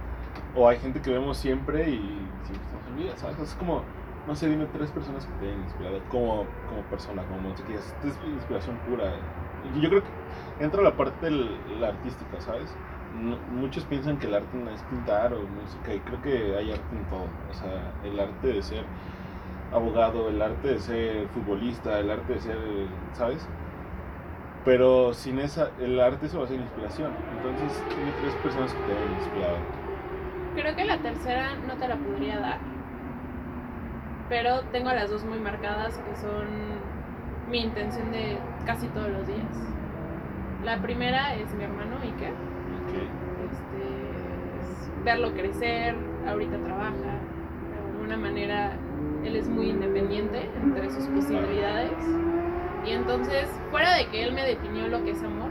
[0.56, 3.40] O hay gente que vemos siempre y siempre se nos olvida, ¿sabes?
[3.40, 3.84] Es como,
[4.28, 7.74] no sé, dime tres personas que te hayan inspirado como, como persona, como música.
[7.74, 9.14] Esta es inspiración pura.
[9.80, 11.50] Yo creo que entra la parte del,
[11.80, 12.76] la artística, ¿sabes?
[13.52, 16.96] Muchos piensan que el arte no es pintar o música y creo que hay arte
[16.96, 17.26] en todo.
[17.50, 18.86] O sea, el arte de ser
[19.72, 22.58] abogado, el arte de ser futbolista, el arte de ser,
[23.14, 23.48] ¿sabes?
[24.66, 27.12] Pero sin esa, el arte a ser inspiración.
[27.38, 29.58] Entonces, tiene tres personas que te han inspirado.
[30.56, 32.79] creo que la tercera no te la podría dar.
[34.30, 36.48] Pero tengo las dos muy marcadas que son
[37.50, 39.74] mi intención de casi todos los días.
[40.64, 42.32] La primera es mi hermano Iker.
[42.32, 42.94] Ok.
[43.50, 45.96] este, es verlo crecer,
[46.28, 48.74] ahorita trabaja, de alguna manera
[49.24, 51.92] él es muy independiente entre sus posibilidades.
[52.86, 55.50] Y entonces, fuera de que él me definió lo que es amor,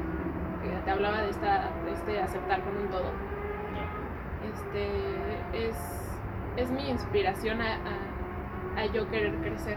[0.63, 3.11] que te hablaba de, esta, de este aceptar con un todo,
[4.55, 4.89] este,
[5.69, 5.77] es,
[6.57, 8.08] es mi inspiración a, a-
[8.79, 9.77] a yo querer crecer,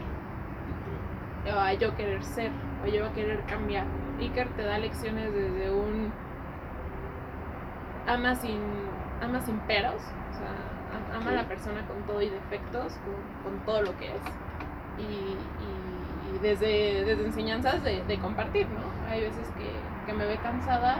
[1.54, 2.50] o a yo querer ser,
[2.84, 3.84] o yo a querer cambiar.
[4.20, 6.12] Iker te da lecciones desde un
[8.06, 8.60] ama sin,
[9.22, 9.94] ama sin peros,
[10.30, 13.14] o sea, ama a la persona con todo y defectos, con,
[13.52, 14.22] con todo lo que es.
[14.98, 19.10] Y, y- y desde, desde enseñanzas de, de compartir, ¿no?
[19.10, 19.70] Hay veces que,
[20.06, 20.96] que me ve cansada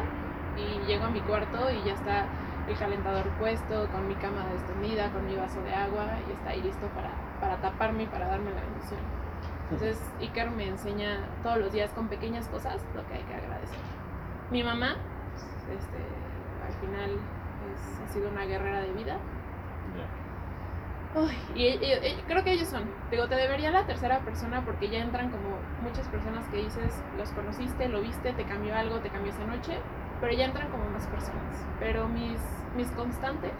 [0.58, 2.26] y llego a mi cuarto y ya está
[2.68, 6.60] el calentador puesto, con mi cama extendida, con mi vaso de agua y está ahí
[6.62, 7.10] listo para,
[7.42, 9.00] para taparme y para darme la bendición.
[9.64, 13.78] Entonces Iker me enseña todos los días con pequeñas cosas lo que hay que agradecer.
[14.52, 14.96] Mi mamá,
[15.76, 15.98] este,
[16.66, 17.10] al final
[17.74, 19.16] es- ha sido una guerrera de vida.
[21.14, 22.84] Uy, y, y- y creo que ellos son.
[23.10, 27.30] Digo, te debería la tercera persona porque ya entran como muchas personas que dices, los
[27.32, 29.78] conociste, lo viste, te cambió algo, te cambió esa noche,
[30.20, 31.66] pero ya entran como más personas.
[31.80, 32.38] Pero mis,
[32.76, 33.52] mis constantes,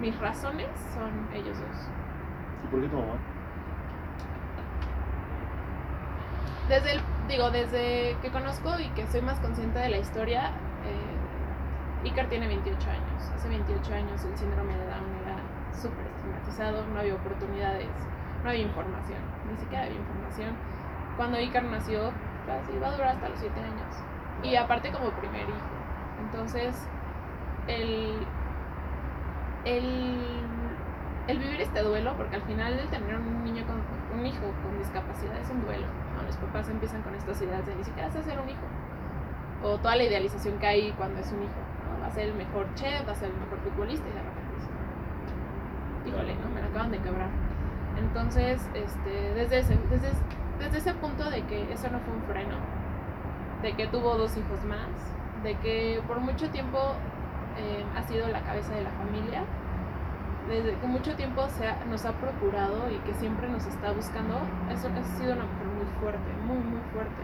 [0.00, 1.88] mis razones son ellos dos.
[2.70, 3.14] ¿Y por qué tu mamá?
[6.68, 10.50] Desde el, digo, desde que conozco y que soy más consciente de la historia,
[10.84, 13.30] eh, Iker tiene 28 años.
[13.34, 15.36] Hace 28 años el síndrome de Down era
[15.72, 17.88] súper estigmatizado, no había oportunidades,
[18.44, 19.18] no había información,
[19.50, 20.54] ni siquiera había información.
[21.16, 22.12] Cuando Iker nació,
[22.46, 23.96] pues, iba a durar hasta los 7 años.
[24.42, 25.80] Y aparte como primer hijo.
[26.20, 26.86] Entonces,
[27.66, 28.26] el,
[29.64, 30.18] el,
[31.30, 33.80] el vivir este duelo, porque al final el tener un niño con
[34.18, 35.86] un hijo con discapacidad es un duelo.
[36.26, 38.66] Los papás empiezan con estas ideas de ni siquiera sé ser un hijo.
[39.62, 41.60] O toda la idealización que hay cuando es un hijo.
[42.02, 44.54] Va a ser el mejor chef, va a ser el mejor futbolista y de repente
[44.56, 44.70] dices,
[46.06, 46.54] híjole, ¿no?
[46.54, 47.28] Me la acaban de quebrar.
[47.98, 50.10] Entonces, este, desde, ese, desde,
[50.58, 52.56] desde ese punto de que eso no fue un freno,
[53.62, 54.88] de que tuvo dos hijos más,
[55.42, 56.78] de que por mucho tiempo
[57.58, 59.44] eh, ha sido la cabeza de la familia,
[60.50, 64.38] desde que mucho tiempo se ha- nos ha procurado y que siempre nos está buscando,
[64.70, 67.22] eso ha sido una mujer muy fuerte, muy, muy fuerte.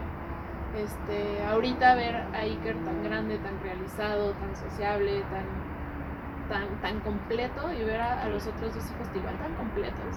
[0.75, 5.45] Este, ahorita ver a Iker tan grande, tan realizado, tan sociable, tan,
[6.49, 10.15] tan, tan completo y ver a, a los otros dos hijos igual tan completos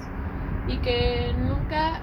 [0.69, 2.01] y que nunca,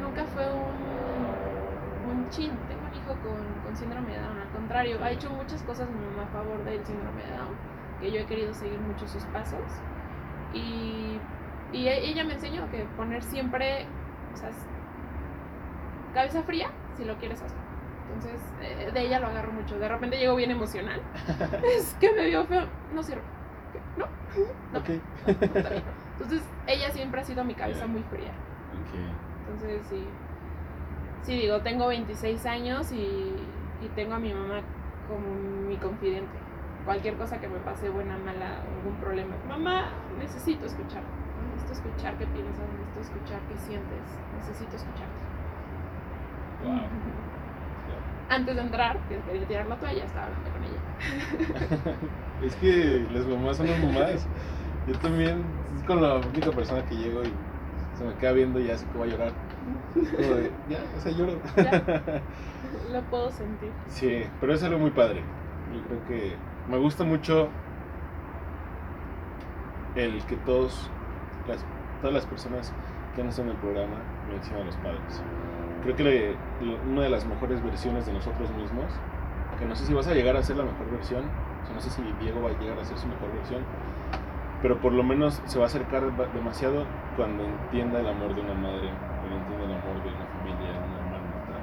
[0.00, 4.98] nunca fue un, un chin, tengo un hijo con, con síndrome de Down, al contrario,
[5.02, 7.54] ha hecho muchas cosas mi mamá a favor del síndrome de Down,
[8.00, 9.60] que yo he querido seguir mucho sus pasos
[10.54, 11.18] y,
[11.72, 13.86] y e- ella me enseñó que poner siempre,
[14.34, 14.50] o sea,
[16.14, 17.58] cabeza fría si lo quieres hacer.
[18.14, 19.78] Entonces, eh, de ella lo agarro mucho.
[19.78, 21.00] De repente llego bien emocional.
[21.76, 22.66] es que me vio feo.
[22.94, 23.22] No sirve.
[23.96, 24.06] No,
[24.72, 24.84] No.
[26.12, 28.32] Entonces, ella siempre ha sido mi cabeza muy fría.
[29.46, 30.04] Entonces, sí.
[31.22, 32.96] Sí, digo, tengo 26 años y,
[33.82, 34.60] y tengo a mi mamá
[35.08, 35.28] como
[35.68, 36.38] mi confidente.
[36.88, 39.34] Cualquier cosa que me pase, buena, mala, algún problema.
[39.46, 41.02] Mamá, necesito escuchar.
[41.52, 44.04] Necesito escuchar qué piensas, necesito escuchar qué sientes.
[44.38, 45.20] Necesito escucharte.
[46.64, 46.80] Wow.
[48.30, 51.96] Antes de entrar, que quería tirar la toalla, estaba hablando con ella.
[52.46, 54.26] es que las mamás son las mamás.
[54.86, 55.44] Yo también,
[55.76, 57.32] es con la única persona que llego y
[57.98, 59.32] se me queda viendo y ya sé que voy a llorar.
[59.92, 61.38] Como de, ya, o sea, lloro.
[61.54, 62.22] Ya.
[62.94, 63.72] Lo puedo sentir.
[63.88, 65.22] Sí, pero es algo muy padre.
[65.74, 67.48] Yo creo que me gusta mucho
[69.94, 70.90] el que todos
[71.48, 71.64] las,
[72.00, 72.72] todas las personas
[73.14, 73.96] que han estado en el programa
[74.30, 75.22] mencionan a los padres.
[75.82, 76.36] Creo que
[76.90, 78.84] una de las mejores versiones de nosotros mismos,
[79.58, 81.80] que no sé si vas a llegar a ser la mejor versión, o sea, no
[81.80, 83.62] sé si Diego va a llegar a ser su mejor versión,
[84.62, 86.02] pero por lo menos se va a acercar
[86.32, 86.84] demasiado
[87.16, 88.90] cuando entienda el amor de una madre,
[89.20, 91.58] cuando entienda el amor de una familia, de un hermano, de otra.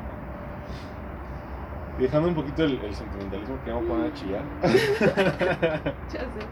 [1.85, 4.44] Y dejando un poquito el, el sentimentalismo que vamos a poner a chillar,
[6.08, 6.50] Ya sé.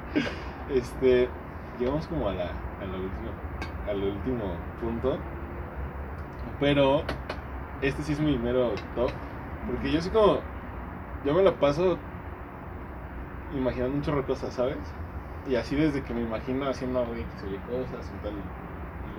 [0.68, 1.30] este,
[1.78, 2.46] llegamos como a la,
[2.80, 3.32] a lo último,
[3.88, 5.28] al último punto,
[6.60, 7.04] pero
[7.82, 9.12] este sí es mi mero top,
[9.66, 10.40] porque yo sí como,
[11.24, 12.00] yo me la paso
[13.52, 14.78] imaginando un chorro de cosas, ¿sabes?
[15.48, 18.34] Y así desde que me imagino haciendo algo Y cosas en tal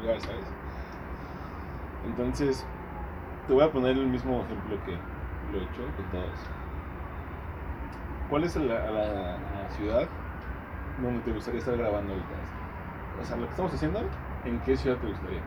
[0.00, 0.54] lugar, ¿sabes?
[2.06, 2.66] Entonces,
[3.46, 4.96] te voy a poner el mismo ejemplo que
[5.52, 6.38] lo he hecho con todos.
[8.30, 10.06] ¿Cuál es la, la- la ciudad
[11.02, 12.34] donde te gustaría estar grabando ahorita?
[13.20, 14.00] O sea, lo que estamos haciendo,
[14.44, 15.40] ¿en qué ciudad te gustaría?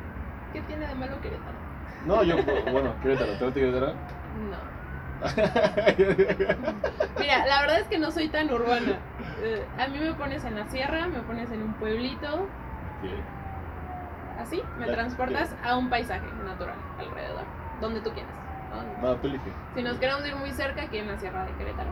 [0.53, 1.57] ¿Qué tiene de malo Querétaro?
[2.05, 2.35] No, yo,
[2.71, 3.93] bueno, Querétaro, ¿te gusta Querétaro?
[4.49, 4.77] No.
[7.19, 8.99] Mira, la verdad es que no soy tan urbana.
[9.41, 12.47] Eh, a mí me pones en la sierra, me pones en un pueblito,
[14.39, 17.43] así, me transportas a un paisaje natural alrededor,
[17.81, 18.31] donde tú quieras.
[18.69, 19.07] ¿No?
[19.09, 19.51] No, tú elige.
[19.75, 21.89] Si nos queremos ir muy cerca, aquí en la sierra de Querétaro,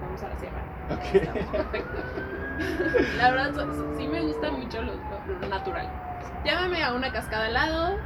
[0.00, 0.62] vamos a la sierra.
[0.90, 1.52] Ok.
[1.52, 1.98] Perfecto.
[3.18, 5.88] La verdad, so- so- sí me gusta mucho lo, lo- lo natural.
[6.44, 7.96] Llámame a una cascada al lado,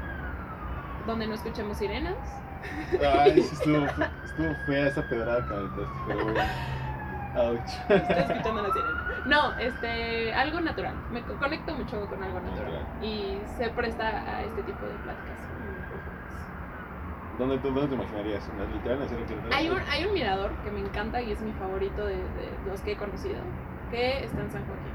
[1.07, 2.17] donde no escuchemos sirenas.
[3.19, 3.87] Ay, sí, estuvo,
[4.25, 6.41] estuvo fea esa pedrada que aventaste, pero bueno.
[7.35, 7.71] Ouch.
[7.89, 9.23] Estoy escuchando la sirena.
[9.27, 10.95] No, este, algo natural.
[11.11, 12.73] Me co- conecto mucho con algo natural.
[12.73, 12.87] Natural.
[13.05, 15.39] Y se presta a este tipo de pláticas.
[17.39, 18.49] ¿Dónde, dónde te imaginarías?
[18.55, 19.37] ¿En el literal en el centro?
[19.57, 22.80] Hay un, hay un mirador que me encanta y es mi favorito de, de los
[22.83, 23.39] que he conocido,
[23.91, 24.93] que está en San Joaquín.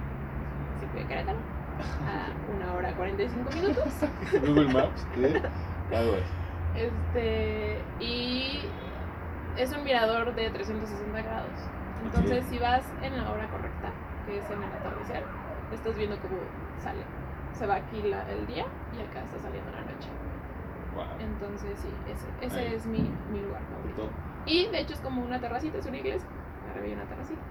[0.69, 1.37] Municipio de Querétaro.
[2.07, 3.85] A una hora 45 minutos.
[4.47, 5.41] Google Maps, ¿qué?
[5.95, 6.33] Algo así.
[6.75, 8.61] Este, y
[9.57, 11.49] es un mirador de 360 grados.
[12.03, 13.89] Entonces, si vas en la hora correcta,
[14.25, 15.23] que es en el atardecer,
[15.73, 16.37] estás viendo cómo
[16.79, 17.01] sale.
[17.53, 18.65] Se va aquí la- el día
[18.95, 20.09] y acá está saliendo la noche.
[20.97, 21.05] Wow.
[21.19, 22.99] Entonces, sí, ese, ese es mi,
[23.31, 24.09] mi lugar favorito.
[24.45, 26.27] Y de hecho, es como una terracita, es una iglesia.
[26.71, 27.41] Arriba hay una terracita.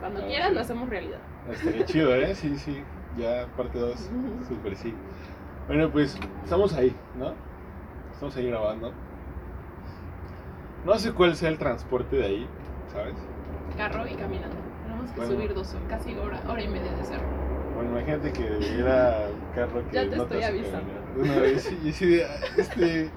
[0.00, 0.54] Cuando Ah, quieras, sí.
[0.54, 1.18] lo hacemos realidad.
[1.50, 2.34] Estaría chido, ¿eh?
[2.34, 2.82] Sí, sí.
[3.18, 4.10] Ya parte 2.
[4.48, 4.94] Súper sí.
[5.66, 7.34] Bueno, pues estamos ahí, ¿no?
[8.12, 8.92] Estamos ahí grabando.
[10.84, 12.48] No sé cuál sea el transporte de ahí,
[12.92, 13.14] ¿sabes?
[13.76, 14.56] Carro y caminando.
[14.84, 15.34] Tenemos que Bueno.
[15.34, 17.26] subir dos, casi hora, hora y media de cerro.
[17.74, 20.92] Bueno, imagínate que hubiera un carro que Ya te no estoy avisando.
[21.10, 21.36] Caminar.
[21.36, 23.10] Una vez, y sí, de, ah, este...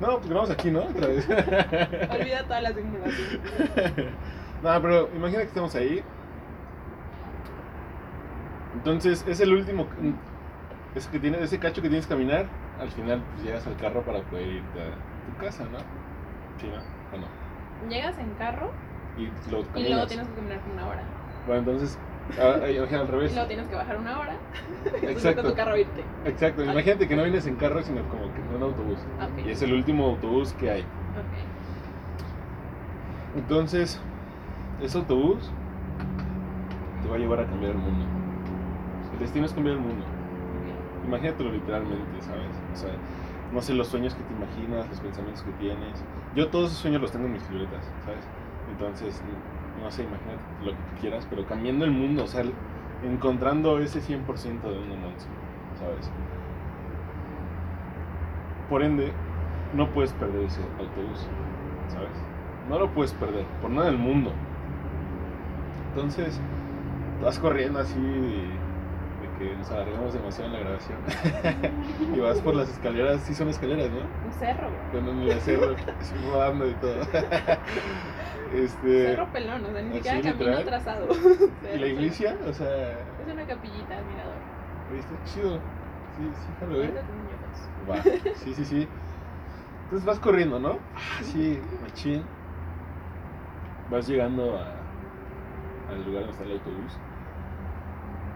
[0.00, 0.80] No, pues grabamos aquí, ¿no?
[0.84, 1.26] Otra vez.
[1.28, 3.40] Olvida toda la simulación.
[4.62, 6.02] no, pero imagina que estamos ahí.
[8.74, 9.86] Entonces, es el último.
[10.94, 12.46] Ese, que tiene, ese cacho que tienes que caminar.
[12.78, 15.78] Al final, pues llegas al carro para poder irte a tu casa, ¿no?
[16.60, 16.76] Sí, ¿no?
[17.16, 17.88] ¿O no?
[17.88, 18.70] Llegas en carro
[19.16, 19.90] Y lo y caminas.
[19.90, 21.02] luego tienes que caminar por una hora.
[21.46, 21.98] Bueno, entonces,
[22.40, 23.32] ah, ahí, imagina al revés.
[23.32, 24.32] luego tienes que bajar una hora.
[25.02, 25.42] a Exacto.
[25.42, 26.02] tu carro irte.
[26.24, 26.64] Exacto.
[26.64, 28.98] Imagínate que no vienes en carro, sino como que en un autobús.
[29.20, 29.46] Ah, Ok.
[29.46, 30.84] Y es el último autobús que hay.
[33.36, 34.00] Entonces,
[34.82, 35.50] ese autobús
[37.02, 38.04] te va a llevar a cambiar el mundo.
[39.12, 40.04] El destino es cambiar el mundo.
[41.06, 42.42] Imagínatelo literalmente, ¿sabes?
[42.72, 42.90] O sea,
[43.52, 46.02] no sé los sueños que te imaginas, los pensamientos que tienes.
[46.34, 48.24] Yo todos esos sueños los tengo en mis libretas, ¿sabes?
[48.72, 49.22] Entonces,
[49.82, 52.42] no sé, imagínate lo que quieras, pero cambiando el mundo, o sea,
[53.04, 55.34] encontrando ese 100% de un monstruo,
[55.78, 56.10] ¿sabes?
[58.68, 59.12] Por ende,
[59.74, 61.28] no puedes perder ese autobús,
[61.88, 62.10] ¿sabes?
[62.68, 64.32] No lo puedes perder, por nada del mundo.
[65.94, 66.40] Entonces,
[67.22, 68.00] vas corriendo así
[69.38, 70.98] de, de que nos alargamos demasiado en la grabación.
[72.14, 73.98] y vas por las escaleras, sí son escaleras, ¿no?
[73.98, 74.68] Un cerro.
[74.90, 75.76] Cuando en el cerro,
[76.24, 77.00] rodando y todo.
[78.54, 80.64] este, Cerro pelón, o sea, ni siquiera camino literal.
[80.64, 81.08] trazado.
[81.74, 84.36] y la iglesia, o sea, Es una capillita mirador.
[84.92, 85.14] ¿viste?
[85.24, 85.60] Chido.
[86.16, 86.94] Sí, sí, jalo, ¿eh?
[87.88, 88.02] Va,
[88.36, 88.88] sí, sí, sí.
[89.84, 90.78] Entonces vas corriendo, ¿no?
[90.94, 92.24] Ah, sí, machín.
[93.90, 94.72] Vas llegando a,
[95.92, 96.98] al lugar donde está el autobús.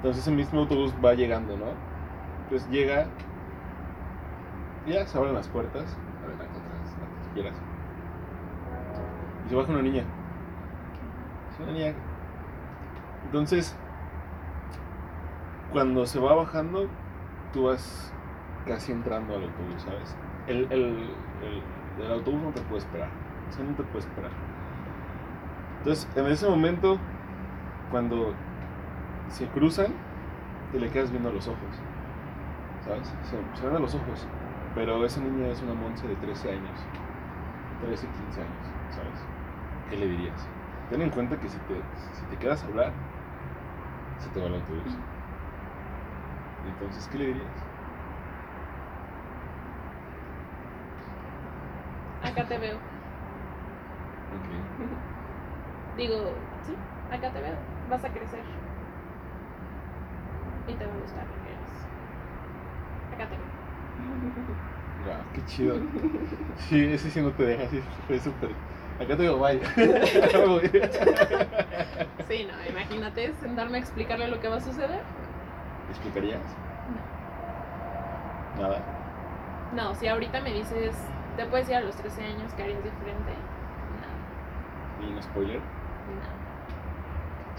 [0.01, 1.67] Entonces ese mismo autobús va llegando, ¿no?
[2.45, 3.07] Entonces llega.
[4.87, 5.95] Ya se abren las puertas.
[6.25, 7.61] Adelante, atrás, lo que quieras.
[9.45, 10.05] Y se baja una niña.
[11.53, 11.93] Es una niña.
[13.27, 13.77] Entonces,
[15.71, 16.89] cuando se va bajando,
[17.53, 18.11] tú vas
[18.67, 20.17] casi entrando al autobús, ¿sabes?
[20.47, 21.11] El, el,
[21.43, 23.11] el, el autobús no te puede esperar.
[23.51, 24.31] O sea, no te puede esperar.
[25.81, 26.99] Entonces, en ese momento,
[27.91, 28.33] cuando
[29.31, 29.95] se cruzan,
[30.73, 31.85] te le quedas viendo los ojos.
[32.85, 33.09] ¿Sabes?
[33.23, 34.29] Se, se ven a los ojos.
[34.75, 36.91] Pero esa niña es una monza de 13 años.
[37.81, 39.29] 13, 15 años, ¿sabes?
[39.89, 40.51] ¿Qué le dirías?
[40.89, 42.95] Ten en cuenta que si te, si te quedas a hablar,
[44.19, 45.01] se te va el autobús.
[46.63, 47.69] Entonces, ¿qué le dirías?
[52.23, 52.87] Acá te veo.
[54.31, 54.47] Ok.
[55.97, 57.67] Digo, sí, acá te veo.
[57.89, 58.60] Vas a crecer.
[60.71, 61.73] Y te va a gustar lo que eres.
[63.15, 63.51] Acá te veo.
[65.05, 65.75] Wow, qué chido.
[66.69, 68.51] Sí, ese sí no te deja, sí, fue súper.
[69.01, 69.61] Acá te digo, bye.
[72.29, 75.01] Sí, no, imagínate sentarme a explicarle lo que va a suceder.
[75.91, 76.41] ¿Explicarías?
[78.57, 78.81] Nada.
[79.73, 80.95] No, si ahorita me dices,
[81.37, 83.33] te puedes ir a los 13 años, ¿qué harías diferente?
[85.01, 85.59] No, ¿Y un spoiler?
[85.59, 86.40] no.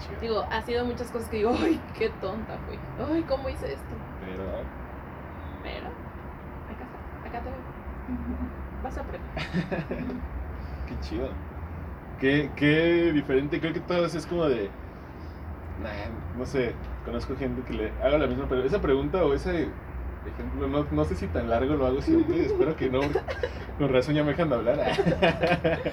[0.02, 0.20] Chido.
[0.20, 2.78] Digo, ha sido muchas cosas que digo, ay, qué tonta fui.
[2.98, 3.94] Ay, ¿cómo hice esto?
[4.24, 4.44] Pero.
[5.62, 7.58] Pero, acá está, acá te veo.
[8.82, 9.30] Vas a aprender.
[10.88, 11.28] Qué chido.
[12.18, 13.60] Qué, qué diferente.
[13.60, 14.70] Creo que todos es como de.
[15.82, 15.90] Nah,
[16.38, 16.74] no sé.
[17.04, 18.68] Conozco gente que le haga la misma pregunta.
[18.68, 19.68] Esa pregunta o ese
[20.26, 22.46] ejemplo, no, no sé si tan largo lo hago siempre.
[22.46, 23.00] espero que no.
[23.78, 24.78] Con razón ya me dejan de hablar.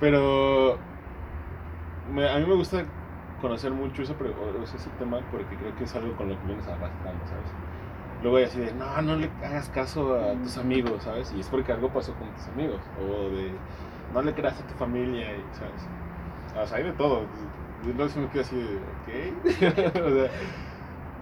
[0.00, 0.78] Pero.
[2.12, 2.84] Me- a mí me gusta
[3.40, 7.24] conocer mucho ese, ese tema porque creo que es algo con lo que vienes arrastrando,
[7.26, 7.52] ¿sabes?
[8.22, 11.32] Luego hay así de, no, no le hagas caso a tus amigos, ¿sabes?
[11.36, 12.80] Y es porque algo pasó con tus amigos.
[13.00, 13.52] O de,
[14.12, 15.86] no le creas a tu familia, ¿sabes?
[16.60, 17.20] O sea, hay de todo.
[17.86, 18.76] Yo luego sí me quedo así de,
[19.94, 19.96] ok.
[20.04, 20.30] o sea,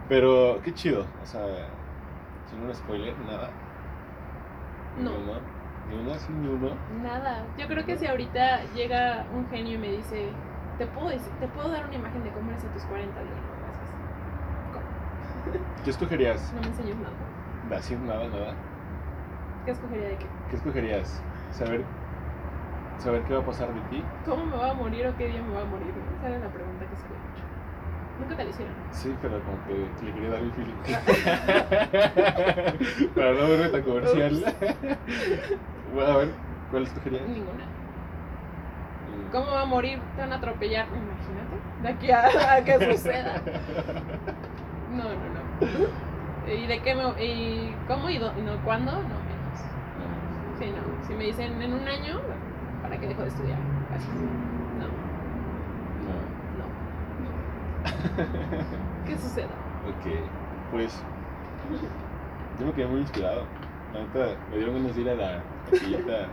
[0.08, 1.04] pero qué chido.
[1.22, 1.42] O sea,
[2.48, 3.50] sin un spoiler, nada.
[5.02, 5.10] No.
[5.10, 5.32] Ni uno.
[5.90, 6.70] Ni uno, sí, ni uno.
[7.02, 7.44] Nada.
[7.58, 10.30] Yo creo que si ahorita llega un genio y me dice,
[10.78, 13.34] te puedo, decir- te puedo dar una imagen de cómo eres a tus 40, digo,
[13.34, 13.88] no, gracias.
[15.84, 16.52] ¿Qué escogerías?
[16.54, 17.78] No me enseñes nada.
[17.78, 18.54] Así, nada, nada.
[19.64, 20.26] ¿Qué escogería de qué?
[20.50, 21.20] ¿Qué escogerías?
[21.52, 21.82] ¿Saber,
[22.98, 24.02] saber qué va a pasar de ti?
[24.24, 25.92] ¿Cómo me va a morir o qué día me va a morir?
[26.18, 27.44] Esa era la pregunta que hecho.
[28.20, 28.74] Nunca te la hicieron.
[28.92, 30.74] Sí, pero como que le quería dar el feeling.
[33.14, 34.54] Para no verme tan comercial.
[35.92, 36.30] bueno, a ver,
[36.70, 37.28] ¿cuál escogerías?
[37.28, 37.64] Ninguna.
[39.36, 40.00] ¿Cómo va a morir?
[40.14, 40.86] Te van a atropellar.
[40.86, 41.56] Imagínate.
[41.82, 43.34] De aquí a, a que suceda.
[44.90, 46.50] No, no, no.
[46.50, 47.02] ¿Y de qué me.?
[47.22, 48.92] ¿Y cómo y, y no, cuándo?
[48.92, 49.60] No, menos.
[50.58, 51.06] Sí, no.
[51.06, 52.18] Si me dicen en un año,
[52.80, 53.58] ¿para qué dejo de estudiar?
[53.90, 54.14] Gracias.
[54.14, 54.86] No,
[56.06, 56.16] No.
[56.56, 56.66] no.
[59.06, 59.48] ¿Qué suceda?
[59.86, 60.14] Ok,
[60.72, 60.98] pues
[62.58, 63.42] yo me quedé muy inspirado.
[63.92, 66.26] Neta, me dieron ganas de ir a la taquillita.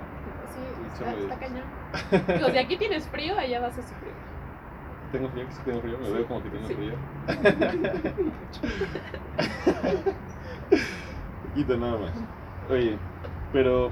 [0.54, 1.64] Sí, está, está cañón.
[2.36, 4.14] Digo, si aquí tienes frío, allá vas a sufrir.
[5.12, 6.12] Tengo frío, sí tengo frío, me Sí.
[6.14, 6.74] veo como que tengo Sí.
[6.76, 6.94] frío.
[11.44, 12.12] Poquito nada más.
[12.70, 12.98] Oye,
[13.52, 13.92] pero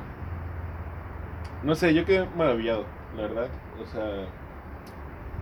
[1.63, 2.85] no sé, yo quedé maravillado,
[3.15, 3.47] la verdad.
[3.81, 4.25] O sea,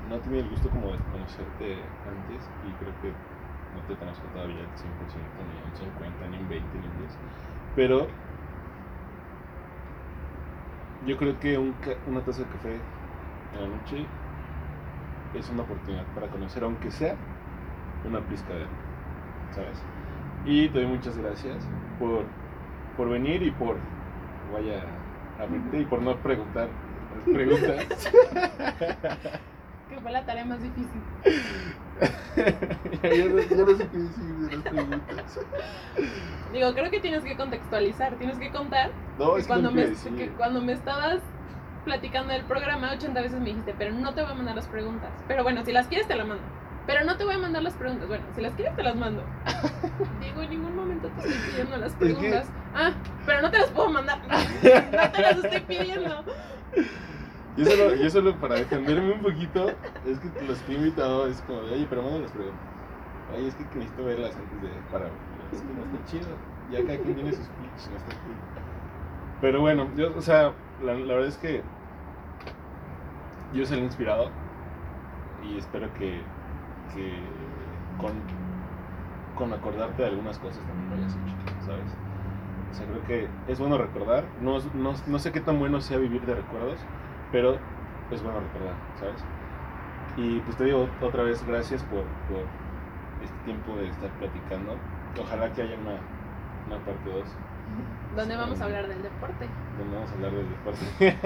[0.09, 3.13] no tenía el gusto como de conocerte antes y creo que
[3.75, 4.91] no te conozco todavía al 100%,
[5.47, 7.11] ni un 50, ni un 20, ni un 10.
[7.75, 8.07] Pero
[11.05, 11.73] yo creo que un
[12.07, 12.73] una taza de café
[13.55, 14.05] en la noche
[15.33, 17.15] es una oportunidad para conocer, aunque sea
[18.07, 18.65] una pizca de
[19.53, 19.81] ¿sabes?
[20.45, 21.57] Y te doy muchas gracias
[21.99, 22.23] por,
[22.95, 23.77] por venir y por,
[24.53, 24.83] vaya,
[25.39, 26.69] abrirte y por no preguntar
[27.25, 27.85] preguntas.
[29.89, 31.01] Que fue la tarea más difícil.
[32.35, 32.45] ya,
[33.25, 35.39] no, sé qué decir de las preguntas.
[36.53, 38.15] Digo, creo que tienes que contextualizar.
[38.15, 40.15] Tienes que contar No, que es que cuando, no me, decir.
[40.15, 41.19] que cuando me estabas
[41.85, 45.09] platicando del programa, 80 veces me dijiste, pero no te voy a mandar las preguntas.
[45.27, 46.43] Pero bueno, si las quieres, te las mando.
[46.85, 48.07] Pero no te voy a mandar las preguntas.
[48.07, 49.23] Bueno, si las quieres, te las mando.
[50.21, 52.47] Digo, en ningún momento te estoy pidiendo las que- preguntas.
[52.75, 52.91] Ah,
[53.25, 54.19] pero no te las puedo mandar.
[54.29, 56.23] No te las estoy pidiendo.
[57.59, 59.69] Yo solo, yo solo para defenderme un poquito,
[60.05, 62.57] es que los que he invitado es como de, oye, pero manda las preguntas.
[63.35, 65.07] Oye, es que necesito verlas antes de para.
[65.51, 66.27] Es que no está chido.
[66.71, 68.35] Ya cada quien tiene sus pitch, no está cool.
[69.41, 71.61] Pero bueno, yo, o sea, la, verdad es que
[73.53, 74.29] yo salí inspirado
[75.43, 76.21] y espero que,
[76.95, 77.13] que
[77.99, 78.13] con,
[79.35, 81.93] con acordarte de algunas cosas también lo hayas hecho, ¿sabes?
[82.71, 84.23] O sea, creo que es bueno recordar.
[84.41, 86.79] No, no, no sé qué tan bueno sea vivir de recuerdos,
[87.31, 87.57] pero
[88.11, 89.23] es bueno recordar, ¿sabes?
[90.17, 92.43] Y pues te digo otra vez gracias por, por
[93.23, 94.75] este tiempo de estar platicando.
[95.21, 95.97] Ojalá que haya una,
[96.67, 97.23] una parte 2
[98.15, 99.47] ¿Dónde vamos a hablar del deporte?
[99.77, 101.17] donde vamos a hablar del deporte.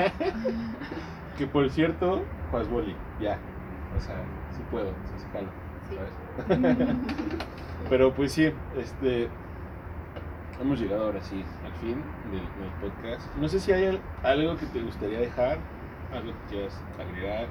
[1.37, 3.37] que por cierto, juegas boli, ya.
[3.97, 4.15] O sea,
[4.51, 5.47] sí puedo, o sea, sí jalo,
[5.89, 5.95] Sí.
[5.95, 6.95] ¿sabes?
[7.89, 9.29] Pero pues sí, este.
[10.61, 12.01] Hemos llegado ahora sí al fin
[12.31, 13.35] del, del podcast.
[13.37, 15.57] No sé si hay al- algo que te gustaría dejar,
[16.13, 17.47] algo que quieras agregar.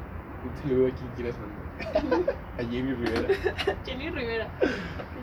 [0.67, 2.35] Te veo aquí, quieras mandar.
[2.59, 3.29] A Jamie Rivera.
[3.87, 4.47] Jenny Rivera.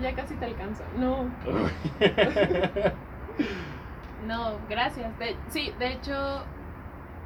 [0.02, 0.84] Ya casi te alcanzo.
[0.98, 1.24] No,
[4.28, 5.18] no, gracias.
[5.20, 6.44] De- sí, de hecho,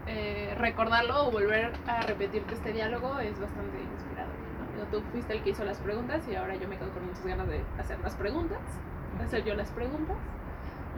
[0.07, 4.33] eh, recordarlo o volver a repetirte este diálogo es bastante inspirador.
[4.77, 4.83] ¿no?
[4.91, 7.47] Tú fuiste el que hizo las preguntas y ahora yo me quedo con muchas ganas
[7.47, 8.59] de hacer las preguntas,
[9.23, 10.17] hacer yo las preguntas.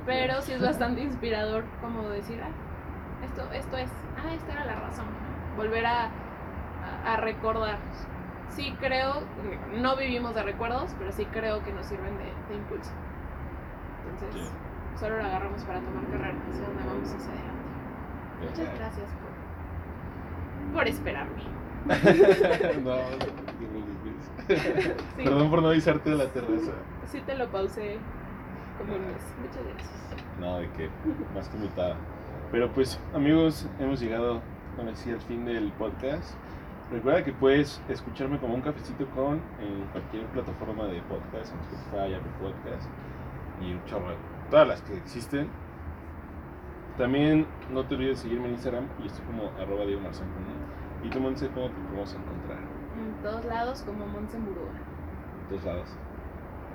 [0.05, 2.49] Pero sí es bastante inspirador como decir, ah,
[3.25, 5.05] esto, esto es, ah, esta era la razón.
[5.57, 7.77] Volver a, a, a recordar.
[8.49, 9.21] Sí creo,
[9.75, 12.91] no vivimos de recuerdos, pero sí creo que nos sirven de, de impulso.
[14.13, 14.49] Entonces,
[14.99, 17.55] solo lo agarramos para tomar carrera, hacia donde vamos hacia adelante.
[18.41, 19.07] Muchas gracias
[20.71, 21.43] por, por esperarme.
[22.83, 22.95] no.
[24.47, 26.71] Sí, Perdón por no avisarte de la terraza.
[27.11, 27.97] sí te lo pausé
[28.77, 29.23] como un mes.
[29.41, 29.91] Muchas gracias.
[30.39, 30.89] No, de que
[31.33, 31.95] más que invitada.
[32.51, 34.41] Pero pues, amigos, hemos llegado
[34.75, 36.35] con así al fin del podcast.
[36.91, 42.13] Recuerda que puedes escucharme como un cafecito con en cualquier plataforma de podcast, en Spotify,
[42.13, 42.89] Apple Podcast
[43.61, 44.15] y un chorro,
[44.51, 45.49] todas las que existen.
[46.97, 50.27] También no te olvides de seguirme en Instagram y estoy como arroba Diego Marzán.
[51.03, 52.59] Y tú, Monse, ¿cómo te podemos encontrar?
[52.97, 54.71] En todos lados como Monse Murúa.
[55.41, 55.89] En todos lados.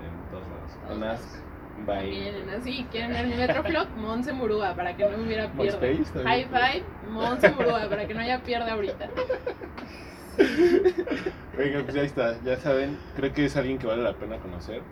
[0.05, 1.41] En todos lados.
[1.45, 1.50] En
[1.87, 2.11] Bye.
[2.11, 5.95] Vienen así, quieren ver mi Metroflog, Monse Murúa, para que no hubiera pierde.
[5.95, 9.09] MySpace High five, Monse Murúa, para que no haya pierde ahorita.
[11.57, 14.83] Venga, pues ya está, ya saben, creo que es alguien que vale la pena conocer.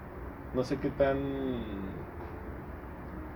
[0.55, 1.19] No sé qué tan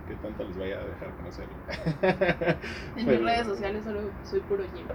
[0.09, 1.55] qué tanto les vaya a dejar conocerlo.
[2.97, 4.87] En Pero- mis redes sociales solo soy puro Jim.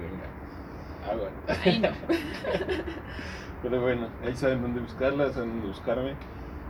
[0.00, 1.12] Venga.
[1.12, 1.30] Agua.
[1.64, 1.88] Ahí no.
[3.62, 6.14] Pero bueno, ahí saben dónde buscarla, saben dónde buscarme.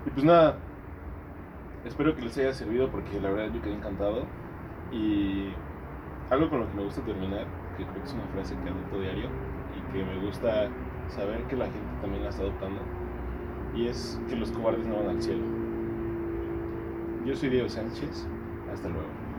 [0.07, 0.57] Y pues nada,
[1.85, 4.25] espero que les haya servido porque la verdad yo quedé encantado.
[4.93, 5.53] Y
[6.31, 9.01] algo con lo que me gusta terminar, que creo que es una frase que adopto
[9.01, 9.29] diario
[9.77, 10.69] y que me gusta
[11.09, 12.81] saber que la gente también la está adoptando,
[13.75, 15.45] y es que los cobardes no van al cielo.
[17.25, 18.27] Yo soy Diego Sánchez,
[18.73, 19.30] hasta luego.